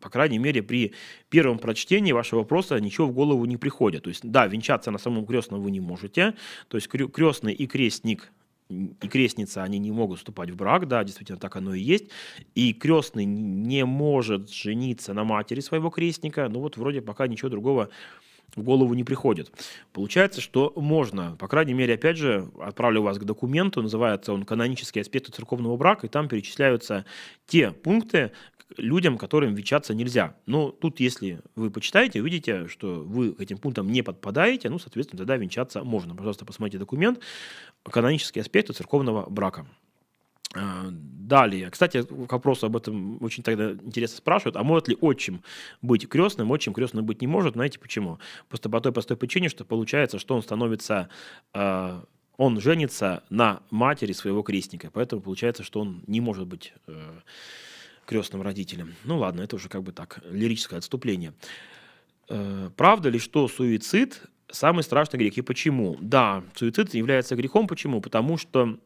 [0.01, 0.95] по крайней мере, при
[1.29, 4.05] первом прочтении вашего вопроса ничего в голову не приходит.
[4.05, 6.35] То есть, да, венчаться на самом крестном вы не можете.
[6.69, 8.33] То есть крестный и крестник
[8.69, 12.07] и крестница, они не могут вступать в брак, да, действительно так оно и есть.
[12.55, 17.91] И крестный не может жениться на матери своего крестника, ну вот вроде пока ничего другого
[18.57, 19.51] в голову не приходит.
[19.93, 25.03] Получается, что можно, по крайней мере, опять же, отправлю вас к документу, называется он «Канонические
[25.03, 27.05] аспекты церковного брака», и там перечисляются
[27.47, 28.33] те пункты,
[28.77, 30.37] людям, которым венчаться нельзя.
[30.47, 35.37] Но тут, если вы почитаете, увидите, что вы этим пунктам не подпадаете, ну, соответственно, тогда
[35.37, 36.15] венчаться можно.
[36.15, 37.21] Пожалуйста, посмотрите документ
[37.85, 39.67] «Канонические аспекты церковного брака».
[40.57, 41.69] А, далее.
[41.71, 45.43] Кстати, к вопросу об этом очень тогда интересно спрашивают, а может ли отчим
[45.83, 46.51] быть крестным?
[46.51, 48.19] Отчим крестным быть не может, знаете почему?
[48.49, 51.09] Просто по той простой причине, что получается, что он становится,
[51.55, 52.01] э,
[52.37, 57.21] он женится на матери своего крестника, поэтому получается, что он не может быть э,
[58.07, 58.95] крестным родителем.
[59.05, 61.33] Ну ладно, это уже как бы так, лирическое отступление.
[62.29, 65.37] Э, правда ли, что суицид самый страшный грех?
[65.39, 65.97] И почему?
[66.01, 67.67] Да, суицид является грехом.
[67.67, 68.01] Почему?
[68.01, 68.79] Потому что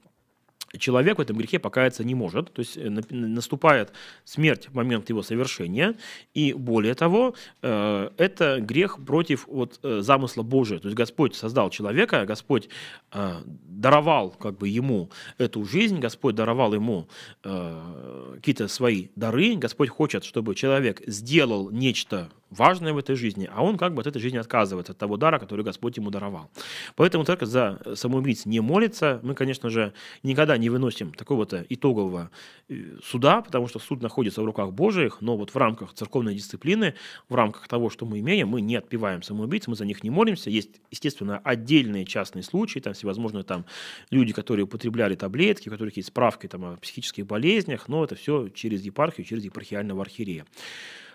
[0.76, 3.92] человек в этом грехе покаяться не может, то есть э, наступает
[4.24, 5.94] смерть в момент его совершения,
[6.34, 11.70] и более того, э, это грех против вот, э, замысла Божия, то есть Господь создал
[11.70, 12.68] человека, Господь
[13.12, 17.08] даровал как бы ему эту жизнь, Господь даровал ему
[17.42, 23.76] какие-то свои дары, Господь хочет, чтобы человек сделал нечто важное в этой жизни, а он
[23.76, 26.50] как бы от этой жизни отказывается, от того дара, который Господь ему даровал.
[26.96, 29.20] Поэтому только за самоубийц не молится.
[29.22, 29.92] Мы, конечно же,
[30.22, 32.30] никогда не выносим такого-то итогового
[32.68, 36.94] э, суда, потому что суд находится в руках Божьих, но вот в рамках церковной дисциплины,
[37.28, 40.50] в рамках того, что мы имеем, мы не отпеваем самоубийц, мы за них не молимся.
[40.50, 43.64] Есть, естественно, отдельные частные случаи, там всевозможные там
[44.10, 48.48] люди, которые употребляли таблетки, у которых есть справки там, о психических болезнях, но это все
[48.48, 50.46] через епархию, через епархиального архиерея.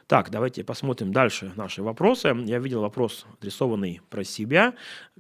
[0.08, 2.36] Так, давайте посмотрим дальше наши вопросы.
[2.46, 4.74] Я видел вопрос, адресованный про себя.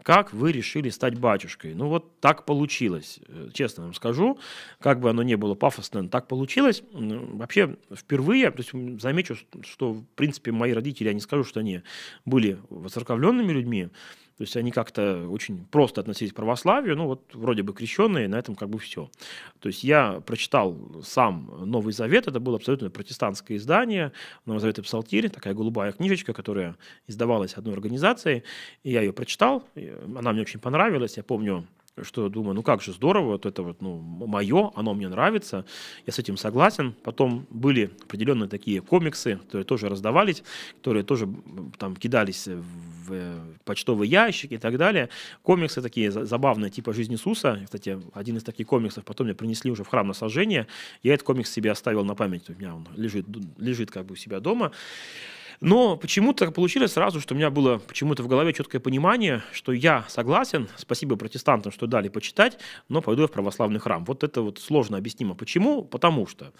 [0.03, 1.73] Как вы решили стать батюшкой?
[1.73, 4.39] Ну вот так получилось, э, честно вам скажу.
[4.79, 6.83] Как бы оно ни было пафосно, так получилось.
[6.91, 11.81] Вообще впервые, то есть замечу, что в принципе мои родители, я не скажу, что они
[12.25, 13.89] были воцерковленными людьми,
[14.37, 18.35] то есть они как-то очень просто относились к православию, ну вот вроде бы крещенные, на
[18.35, 19.09] этом как бы все.
[19.59, 24.11] То есть я прочитал сам Новый Завет, это было абсолютно протестантское издание,
[24.45, 26.75] Новый Завет и Псалтирь, такая голубая книжечка, которая
[27.07, 28.43] издавалась одной организацией,
[28.83, 29.63] и я ее прочитал,
[30.15, 31.67] она мне очень понравилась, я помню,
[32.01, 35.65] что думаю, ну как же здорово, вот это вот, ну, мое, оно мне нравится,
[36.05, 36.93] я с этим согласен.
[37.03, 40.43] Потом были определенные такие комиксы, которые тоже раздавались,
[40.77, 41.29] которые тоже
[41.77, 45.09] там кидались в почтовые ящики и так далее.
[45.41, 47.61] Комиксы такие забавные, типа «Жизнь Иисуса».
[47.65, 50.67] Кстати, один из таких комиксов потом мне принесли уже в храм на сожжение.
[51.03, 53.25] Я этот комикс себе оставил на память, у меня он лежит,
[53.57, 54.71] лежит как бы у себя дома.
[55.63, 60.03] Но почему-то получилось сразу, что у меня было почему-то в голове четкое понимание, что я
[60.09, 62.59] согласен, спасибо протестантам, что дали почитать,
[62.89, 64.03] но пойду я в православный храм.
[64.03, 65.35] Вот это вот сложно объяснимо.
[65.35, 65.81] Почему?
[65.81, 66.51] Потому что.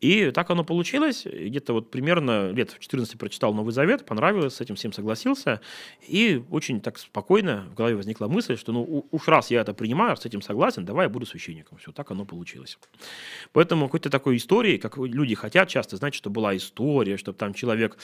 [0.00, 1.24] И так оно получилось.
[1.24, 5.60] Где-то вот примерно лет в 14 прочитал Новый Завет, понравилось, с этим всем согласился.
[6.08, 10.16] И очень так спокойно в голове возникла мысль, что ну уж раз я это принимаю,
[10.16, 11.78] с этим согласен, давай я буду священником.
[11.78, 12.76] Все, так оно получилось.
[13.52, 17.96] Поэтому какой-то такой истории, как люди хотят часто, знать, что была история, чтобы там человек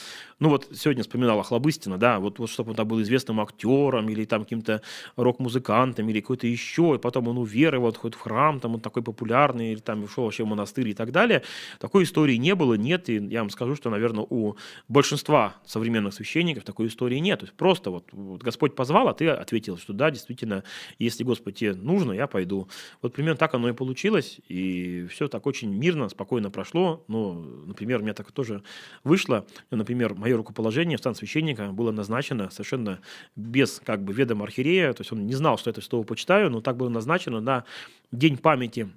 [0.45, 4.25] ну вот сегодня вспоминал Охлобыстина, да, вот, вот чтобы он там был известным актером или
[4.25, 4.83] там каким-то
[5.15, 9.71] рок-музыкантом или какой-то еще, и потом он уверовал, хоть в храм, там он такой популярный,
[9.71, 11.41] или там ушел вообще в монастырь и так далее.
[11.79, 14.55] Такой истории не было, нет, и я вам скажу, что, наверное, у
[14.87, 17.39] большинства современных священников такой истории нет.
[17.39, 20.63] То есть просто вот, вот Господь позвал, а ты ответил, что да, действительно,
[20.99, 22.69] если Господь тебе нужно, я пойду.
[23.01, 27.03] Вот примерно так оно и получилось, и все так очень мирно, спокойно прошло.
[27.07, 27.33] Но,
[27.65, 28.61] например, у меня так тоже
[29.03, 32.99] вышло, например, мое рукоположение в стан священника было назначено совершенно
[33.35, 36.61] без как бы ведома архиерея, то есть он не знал, что это святого почитаю, но
[36.61, 37.63] так было назначено на
[38.11, 38.89] день памяти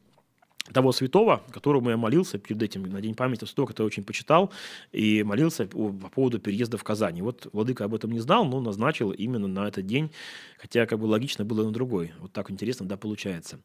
[0.73, 3.47] того святого, которому я молился перед этим, на День памяти
[3.79, 4.51] я очень почитал,
[4.93, 7.19] и молился по поводу переезда в Казань.
[7.19, 10.11] И вот Владыка об этом не знал, но назначил именно на этот день,
[10.59, 12.13] хотя как бы логично было на другой.
[12.21, 13.61] Вот так интересно, да, получается.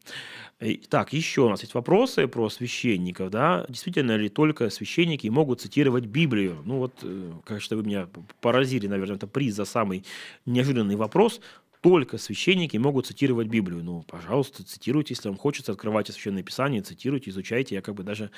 [0.88, 6.06] Так, еще у нас есть вопросы про священников, да, действительно ли только священники могут цитировать
[6.06, 6.62] Библию?
[6.64, 8.08] Ну вот, э, конечно, вы меня
[8.40, 10.04] поразили, наверное, это приз за самый
[10.46, 11.40] неожиданный вопрос.
[11.84, 13.84] Только священники могут цитировать Библию.
[13.84, 17.74] Ну, пожалуйста, цитируйте, если вам хочется, открывайте Священное Писание, цитируйте, изучайте.
[17.74, 18.30] Я как бы даже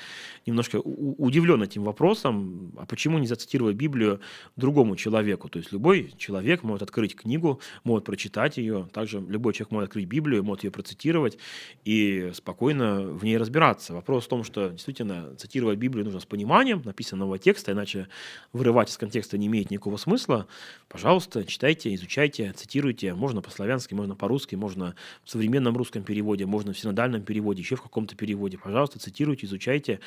[0.45, 4.19] немножко удивлен этим вопросом, а почему нельзя цитировать Библию
[4.57, 5.47] другому человеку?
[5.47, 10.07] То есть любой человек может открыть книгу, может прочитать ее, также любой человек может открыть
[10.07, 11.37] Библию, может ее процитировать
[11.85, 13.93] и спокойно в ней разбираться.
[13.93, 18.09] Вопрос в том, что действительно цитировать Библию нужно с пониманием написанного текста, иначе
[18.51, 20.47] вырывать из контекста не имеет никакого смысла.
[20.89, 23.13] Пожалуйста, читайте, изучайте, цитируйте.
[23.13, 27.81] Можно по-славянски, можно по-русски, можно в современном русском переводе, можно в синодальном переводе, еще в
[27.81, 28.57] каком-то переводе.
[28.57, 29.99] Пожалуйста, цитируйте, изучайте.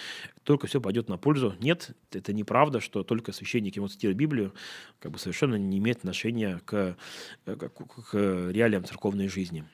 [0.42, 1.54] Только все пойдет на пользу.
[1.60, 4.52] Нет, это неправда, что только священники могут цитировать Библию.
[4.98, 6.96] Как бы совершенно не имеет отношения к,
[7.44, 9.64] к, к реалиям церковной жизни.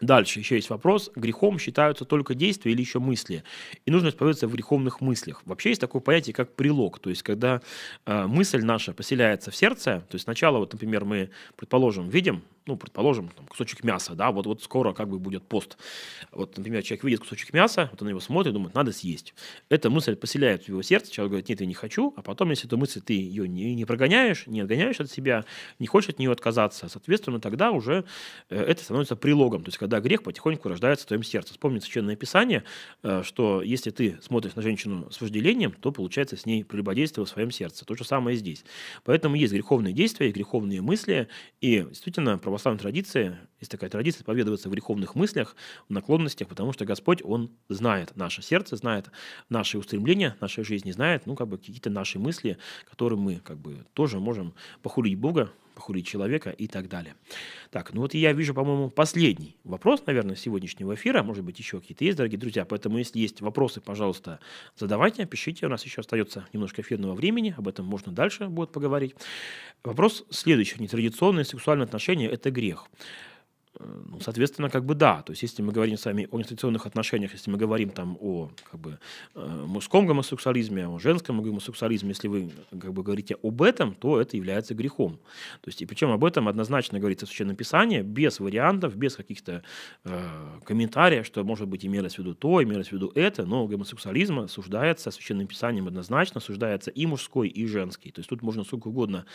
[0.00, 3.44] Дальше еще есть вопрос, грехом считаются только действия или еще мысли.
[3.84, 5.42] И нужно исповедоваться в греховных мыслях.
[5.44, 6.98] Вообще есть такое понятие, как прилог.
[6.98, 7.60] То есть, когда
[8.06, 12.76] э, мысль наша поселяется в сердце, то есть сначала, вот, например, мы, предположим, видим ну,
[12.76, 15.78] предположим, там, кусочек мяса, да, вот, вот скоро как бы будет пост.
[16.32, 19.34] Вот, например, человек видит кусочек мяса, вот он его смотрит, думает, надо съесть.
[19.68, 22.66] Эта мысль поселяет в его сердце, человек говорит, нет, я не хочу, а потом, если
[22.66, 25.44] эту мысль ты ее не, не прогоняешь, не отгоняешь от себя,
[25.78, 28.04] не хочешь от нее отказаться, соответственно, тогда уже
[28.48, 31.52] э, это становится прилогом, то есть когда грех потихоньку рождается в твоем сердце.
[31.52, 32.64] Вспомни Священное Писание,
[33.02, 37.28] э, что если ты смотришь на женщину с вожделением, то получается с ней прелюбодействие в
[37.28, 37.84] своем сердце.
[37.84, 38.64] То же самое здесь.
[39.04, 41.28] Поэтому есть греховные действия, греховные мысли,
[41.60, 45.56] и действительно православная традиция, есть такая традиция, поведываться в греховных мыслях,
[45.88, 49.10] в наклонностях, потому что Господь, Он знает наше сердце, знает
[49.48, 53.86] наши устремления, нашей жизни, знает, ну, как бы какие-то наши мысли, которые мы, как бы,
[53.94, 55.50] тоже можем похулить Бога,
[55.80, 57.14] похулить человека и так далее.
[57.70, 61.22] Так, ну вот я вижу, по-моему, последний вопрос, наверное, сегодняшнего эфира.
[61.22, 62.66] Может быть, еще какие-то есть, дорогие друзья.
[62.66, 64.40] Поэтому, если есть вопросы, пожалуйста,
[64.76, 65.64] задавайте, пишите.
[65.64, 67.54] У нас еще остается немножко эфирного времени.
[67.56, 69.14] Об этом можно дальше будет поговорить.
[69.82, 70.82] Вопрос следующий.
[70.82, 72.86] Нетрадиционные сексуальные отношения– это грех.
[73.78, 75.22] Ну, соответственно, как бы да.
[75.22, 78.50] То есть, если мы говорим с вами о нетрадиционных отношениях, если мы говорим там о
[78.68, 78.98] как бы,
[79.34, 84.36] э, мужском гомосексуализме, о женском гомосексуализме, если вы как бы говорите об этом, то это
[84.36, 85.20] является грехом.
[85.60, 89.62] То есть, и причем об этом однозначно говорится в Священном Писании, без вариантов, без каких-то
[90.04, 94.40] э, комментариев, что, может быть, имелось в виду то, имелось в виду это, но гомосексуализм
[94.40, 98.10] осуждается Священным Писанием однозначно, осуждается и мужской, и женский.
[98.10, 99.26] То есть, тут можно сколько угодно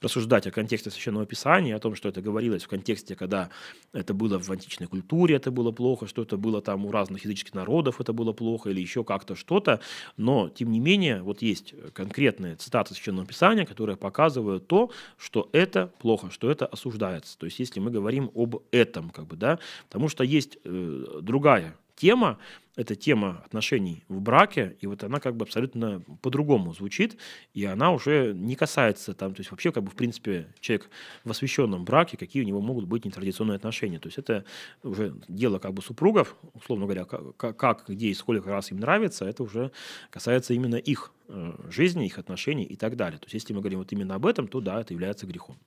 [0.00, 3.50] рассуждать о контексте Священного Писания, о том, что это говорилось в контексте, когда
[3.92, 7.54] это было в античной культуре, это было плохо, что это было там у разных языческих
[7.54, 9.80] народов, это было плохо, или еще как-то что-то.
[10.16, 15.92] Но, тем не менее, вот есть конкретные цитаты Священного Писания, которые показывают то, что это
[15.98, 17.36] плохо, что это осуждается.
[17.38, 21.76] То есть, если мы говорим об этом, как бы, да, потому что есть э, другая
[22.00, 22.38] тема,
[22.76, 27.18] это тема отношений в браке, и вот она как бы абсолютно по-другому звучит,
[27.52, 30.88] и она уже не касается там, то есть вообще как бы в принципе человек
[31.24, 33.98] в освященном браке, какие у него могут быть нетрадиционные отношения.
[33.98, 34.44] То есть это
[34.82, 39.26] уже дело как бы супругов, условно говоря, как, как где и сколько раз им нравится,
[39.26, 39.70] это уже
[40.10, 43.18] касается именно их э, жизни, их отношений и так далее.
[43.18, 45.58] То есть если мы говорим вот именно об этом, то да, это является грехом.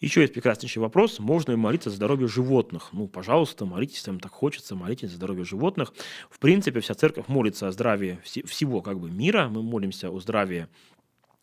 [0.00, 2.88] Еще есть прекраснейший вопрос, можно ли молиться за здоровье животных?
[2.92, 5.92] Ну, пожалуйста, молитесь, если вам так хочется, молитесь за здоровье животных.
[6.30, 10.68] В принципе, вся церковь молится о здравии всего как бы мира, мы молимся о здравии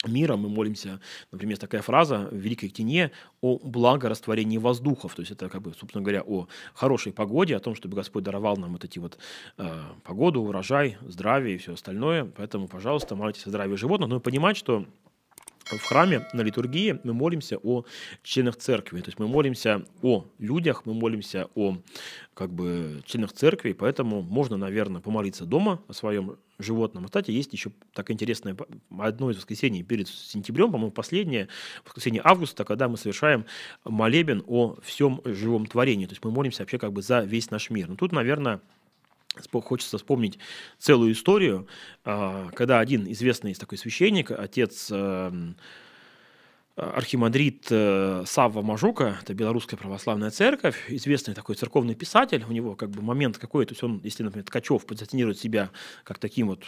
[0.08, 5.50] мира, мы молимся, например, такая фраза в Великой Ктине о благорастворении воздухов, то есть это,
[5.50, 8.98] как бы, собственно говоря, о хорошей погоде, о том, чтобы Господь даровал нам вот эти
[8.98, 9.18] вот
[9.58, 14.56] э, погоду, урожай, здравие и все остальное, поэтому, пожалуйста, молитесь о здравии животных, но понимать,
[14.56, 14.86] что
[15.78, 17.86] в храме на литургии мы молимся о
[18.24, 19.02] членах церкви.
[19.02, 21.78] То есть мы молимся о людях, мы молимся о
[22.34, 27.06] как бы, членах церкви, поэтому можно, наверное, помолиться дома о своем животном.
[27.06, 28.56] Кстати, есть еще так интересное
[28.98, 31.48] одно из воскресений перед сентябрем, по-моему, последнее
[31.86, 33.46] воскресенье августа, когда мы совершаем
[33.84, 36.06] молебен о всем живом творении.
[36.06, 37.88] То есть мы молимся вообще как бы за весь наш мир.
[37.88, 38.62] Но тут, наверное,
[39.52, 40.40] Хочется вспомнить
[40.78, 41.68] целую историю,
[42.04, 45.56] а, когда один известный такой священник, отец эм,
[46.80, 52.90] архимандрит э, Савва Мажука, это белорусская православная церковь, известный такой церковный писатель, у него как
[52.90, 55.72] бы момент какой, то есть он, если, например, Ткачев позиционирует себя
[56.04, 56.64] как таким вот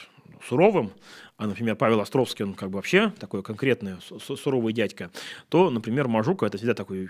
[0.47, 0.91] суровым,
[1.37, 5.11] а, например, Павел Островский, он как бы вообще такой конкретный суровый дядька,
[5.49, 7.09] то, например, Мажука это всегда такой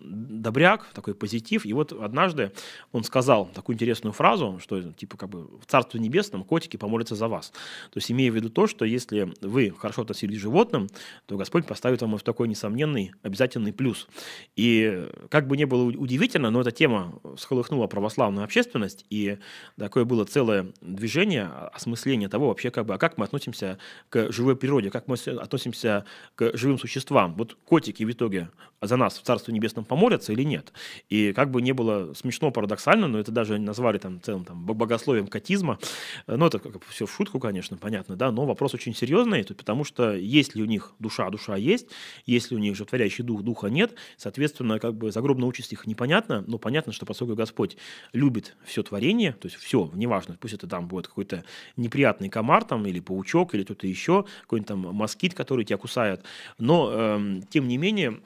[0.00, 1.66] добряк, такой позитив.
[1.66, 2.52] И вот однажды
[2.92, 7.28] он сказал такую интересную фразу, что типа как бы в Царстве Небесном котики помолятся за
[7.28, 7.50] вас.
[7.90, 10.88] То есть имея в виду то, что если вы хорошо относились к животным,
[11.26, 14.06] то Господь поставит вам в таком такой несомненный, обязательный плюс.
[14.54, 19.38] И как бы не было удивительно, но эта тема всколыхнула православную общественность, и
[19.76, 23.78] такое было целое движение, осмысление того вообще, как бы, а как мы относимся
[24.08, 26.04] к живой природе, как мы относимся
[26.36, 27.34] к живым существам.
[27.34, 30.72] Вот котики в итоге за нас в Царстве Небесном помолятся или нет?
[31.08, 35.26] И как бы не было смешно, парадоксально, но это даже назвали там целым там, богословием
[35.26, 35.80] котизма.
[36.28, 40.14] Ну, это как, все в шутку, конечно, понятно, да, но вопрос очень серьезный, потому что
[40.14, 41.88] есть ли у них душа, душа есть,
[42.26, 46.44] есть ли у них животворящий дух, духа нет, соответственно, как бы загробная участь их непонятно,
[46.46, 47.76] но понятно, что поскольку Господь
[48.12, 51.44] любит все творение, то есть все, неважно, пусть это там будет какой-то
[51.76, 56.22] неприятный комар там, или паучок, или кто-то еще, какой-нибудь там москит, который тебя кусает,
[56.58, 58.20] но, э, тем не менее,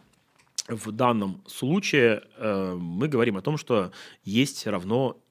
[0.68, 3.92] в данном случае э, мы говорим о том, что
[4.24, 5.21] есть равно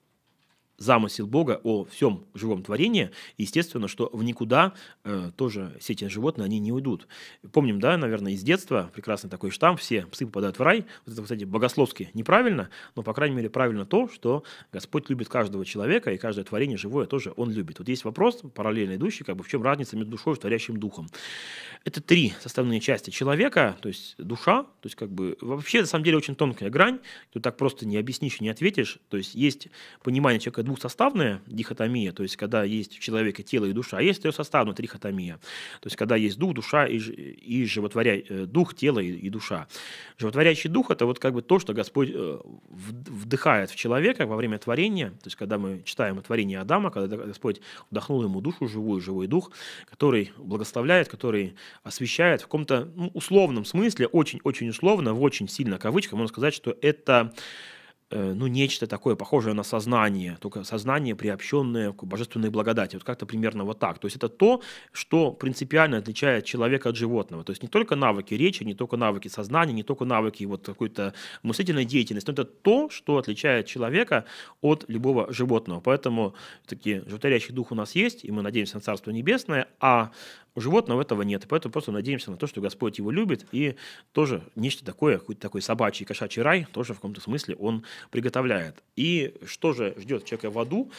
[0.82, 4.74] замысел Бога о всем живом творении, естественно, что в никуда
[5.04, 7.08] э, тоже все эти животные, они не уйдут.
[7.54, 10.86] Помним, да, наверное, из детства, прекрасный такой штамп, все псы попадают в рай.
[11.06, 15.66] Вот это, кстати, богословски неправильно, но, по крайней мере, правильно то, что Господь любит каждого
[15.66, 17.80] человека, и каждое творение живое тоже Он любит.
[17.80, 21.10] Вот есть вопрос, параллельно идущий, как бы в чем разница между душой и творящим духом.
[21.84, 26.06] Это три составные части человека, то есть душа, то есть как бы вообще, на самом
[26.06, 27.00] деле, очень тонкая грань,
[27.32, 29.68] тут так просто не объяснишь, не ответишь, то есть есть
[30.04, 34.22] понимание человека двухсоставная дихотомия, то есть когда есть в человеке тело и душа, а есть
[34.22, 35.36] трехсоставная трихотомия,
[35.82, 38.18] то есть когда есть дух, душа и, и животворя...
[38.18, 39.68] Э, дух, тело и, и душа.
[40.18, 44.60] Животворящий дух– это вот как бы то, что Господь э, вдыхает в человека во время
[44.60, 49.02] творения, то есть когда мы читаем о творении Адама, когда Господь вдохнул ему душу живую,
[49.02, 49.52] живой дух,
[49.90, 56.14] который благословляет, который освещает в каком-то ну, условном смысле, очень-очень условно, в очень сильно кавычках,
[56.14, 57.34] можно сказать, что это
[58.12, 62.96] ну, нечто такое похожее на сознание, только сознание, приобщенное к божественной благодати.
[62.96, 64.00] Вот как-то примерно вот так.
[64.00, 67.44] То есть это то, что принципиально отличает человека от животного.
[67.44, 71.14] То есть не только навыки речи, не только навыки сознания, не только навыки вот какой-то
[71.44, 74.26] мыслительной деятельности, но это то, что отличает человека
[74.62, 75.80] от любого животного.
[75.80, 76.36] Поэтому
[76.66, 80.12] такие животворящий дух у нас есть, и мы надеемся на Царство Небесное, а
[80.56, 83.76] у животного этого нет, поэтому просто надеемся на то, что Господь его любит, и
[84.12, 88.84] тоже нечто такое, какой-то такой собачий, кошачий рай, тоже в каком-то смысле он приготовляет.
[88.96, 90.92] И что же ждет человека в аду?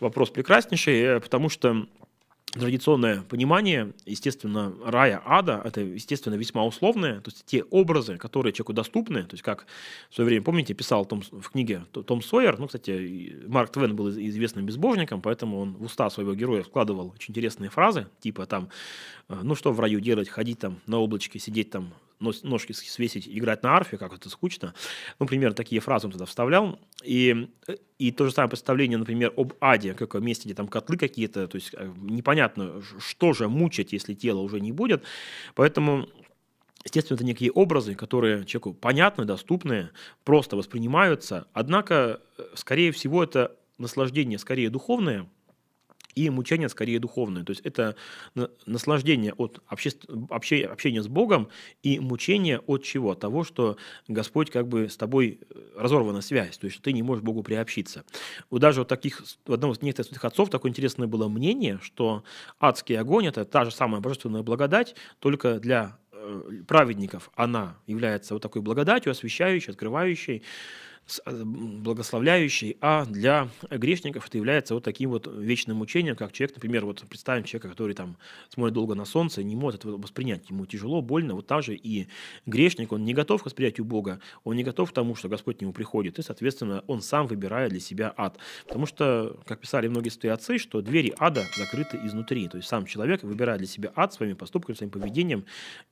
[0.00, 1.86] Вопрос прекраснейший, э, потому что
[2.52, 8.72] традиционное понимание, естественно, рая, ада, это, естественно, весьма условное, то есть те образы, которые человеку
[8.72, 9.66] доступны, то есть как
[10.10, 14.10] в свое время, помните, писал Том, в книге Том Сойер, ну, кстати, Марк Твен был
[14.10, 18.68] известным безбожником, поэтому он в уста своего героя вкладывал очень интересные фразы, типа там,
[19.28, 23.62] э, ну, что в раю делать, ходить там на облачке, сидеть там ножки свесить, играть
[23.62, 24.74] на арфе, как это скучно.
[25.18, 26.78] Ну, например, такие фразы он туда вставлял.
[27.02, 27.48] И,
[27.98, 31.56] и то же самое представление, например, об аде, как месте, где там котлы какие-то, то
[31.56, 35.02] есть э, непонятно, что же мучить, если тело уже не будет.
[35.54, 36.08] Поэтому
[36.84, 39.90] Естественно, это некие образы, которые человеку понятны, доступны,
[40.24, 41.46] просто воспринимаются.
[41.52, 45.28] Однако, э, скорее всего, это наслаждение скорее духовное,
[46.14, 47.44] и мучение скорее духовное.
[47.44, 47.96] То есть это
[48.66, 49.90] наслаждение от обще...
[50.64, 51.48] общения с Богом
[51.82, 53.12] и мучение от чего?
[53.12, 53.76] От того, что
[54.08, 57.42] Господь как бы с тобой э, разорвана связь, то есть что ты не можешь Богу
[57.42, 58.04] приобщиться.
[58.50, 62.24] Вот даже вот таких, у одного из некоторых отцов такое интересное было мнение, что
[62.58, 68.42] адский огонь– это та же самая божественная благодать, только для э, праведников она является вот
[68.42, 70.42] такой благодатью, освещающей, открывающей,
[71.26, 77.02] благословляющий, а для грешников это является вот таким вот вечным мучением, как человек, например, вот
[77.08, 78.16] представим человека, который там
[78.48, 82.06] смотрит долго на солнце, не может этого воспринять, ему тяжело, больно, вот так же и
[82.46, 85.60] грешник, он не готов к восприятию Бога, он не готов к тому, что Господь к
[85.62, 88.38] нему приходит, и, соответственно, он сам выбирает для себя ад.
[88.68, 92.86] Потому что, как писали многие святые отцы, что двери ада закрыты изнутри, то есть сам
[92.86, 95.44] человек выбирает для себя ад своими поступками, своим поведением,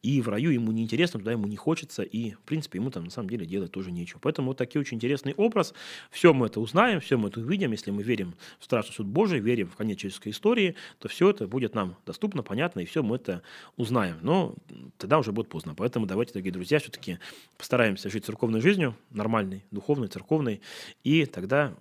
[0.03, 3.11] и в раю ему неинтересно, туда ему не хочется, и, в принципе, ему там на
[3.11, 4.21] самом деле делать тоже нечего.
[4.21, 5.75] Поэтому вот такие очень интересный образ.
[6.11, 7.73] Все мы это узнаем, все мы это увидим.
[7.73, 11.49] Если мы верим в страшный суд Божий, верим в конец человеческой истории, то все это
[11.49, 13.43] будет нам доступно, понятно, и все мы это
[13.77, 14.19] узнаем.
[14.23, 14.55] Но
[14.97, 15.75] тогда уже будет поздно.
[15.75, 17.19] Поэтому давайте, дорогие друзья, все-таки
[17.57, 20.61] постараемся жить церковной жизнью, нормальной, духовной, церковной,
[21.05, 21.75] и тогда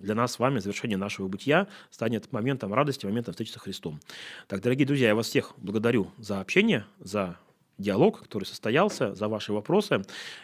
[0.00, 4.00] для нас с вами завершение нашего бытия станет моментом радости, моментом встречи со Христом.
[4.46, 7.38] Так, дорогие друзья, я вас всех благодарю за общение, за
[7.78, 10.02] диалог, который состоялся, за ваши вопросы.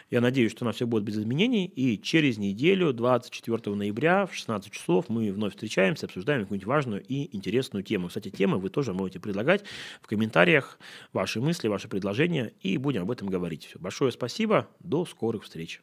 [0.09, 1.65] Я надеюсь, что у нас все будет без изменений.
[1.65, 7.35] И через неделю, 24 ноября в 16 часов, мы вновь встречаемся, обсуждаем какую-нибудь важную и
[7.35, 8.07] интересную тему.
[8.07, 9.63] Кстати, темы вы тоже можете предлагать
[10.01, 10.79] в комментариях,
[11.13, 13.65] ваши мысли, ваши предложения, и будем об этом говорить.
[13.65, 13.79] Все.
[13.79, 15.81] Большое спасибо, до скорых встреч.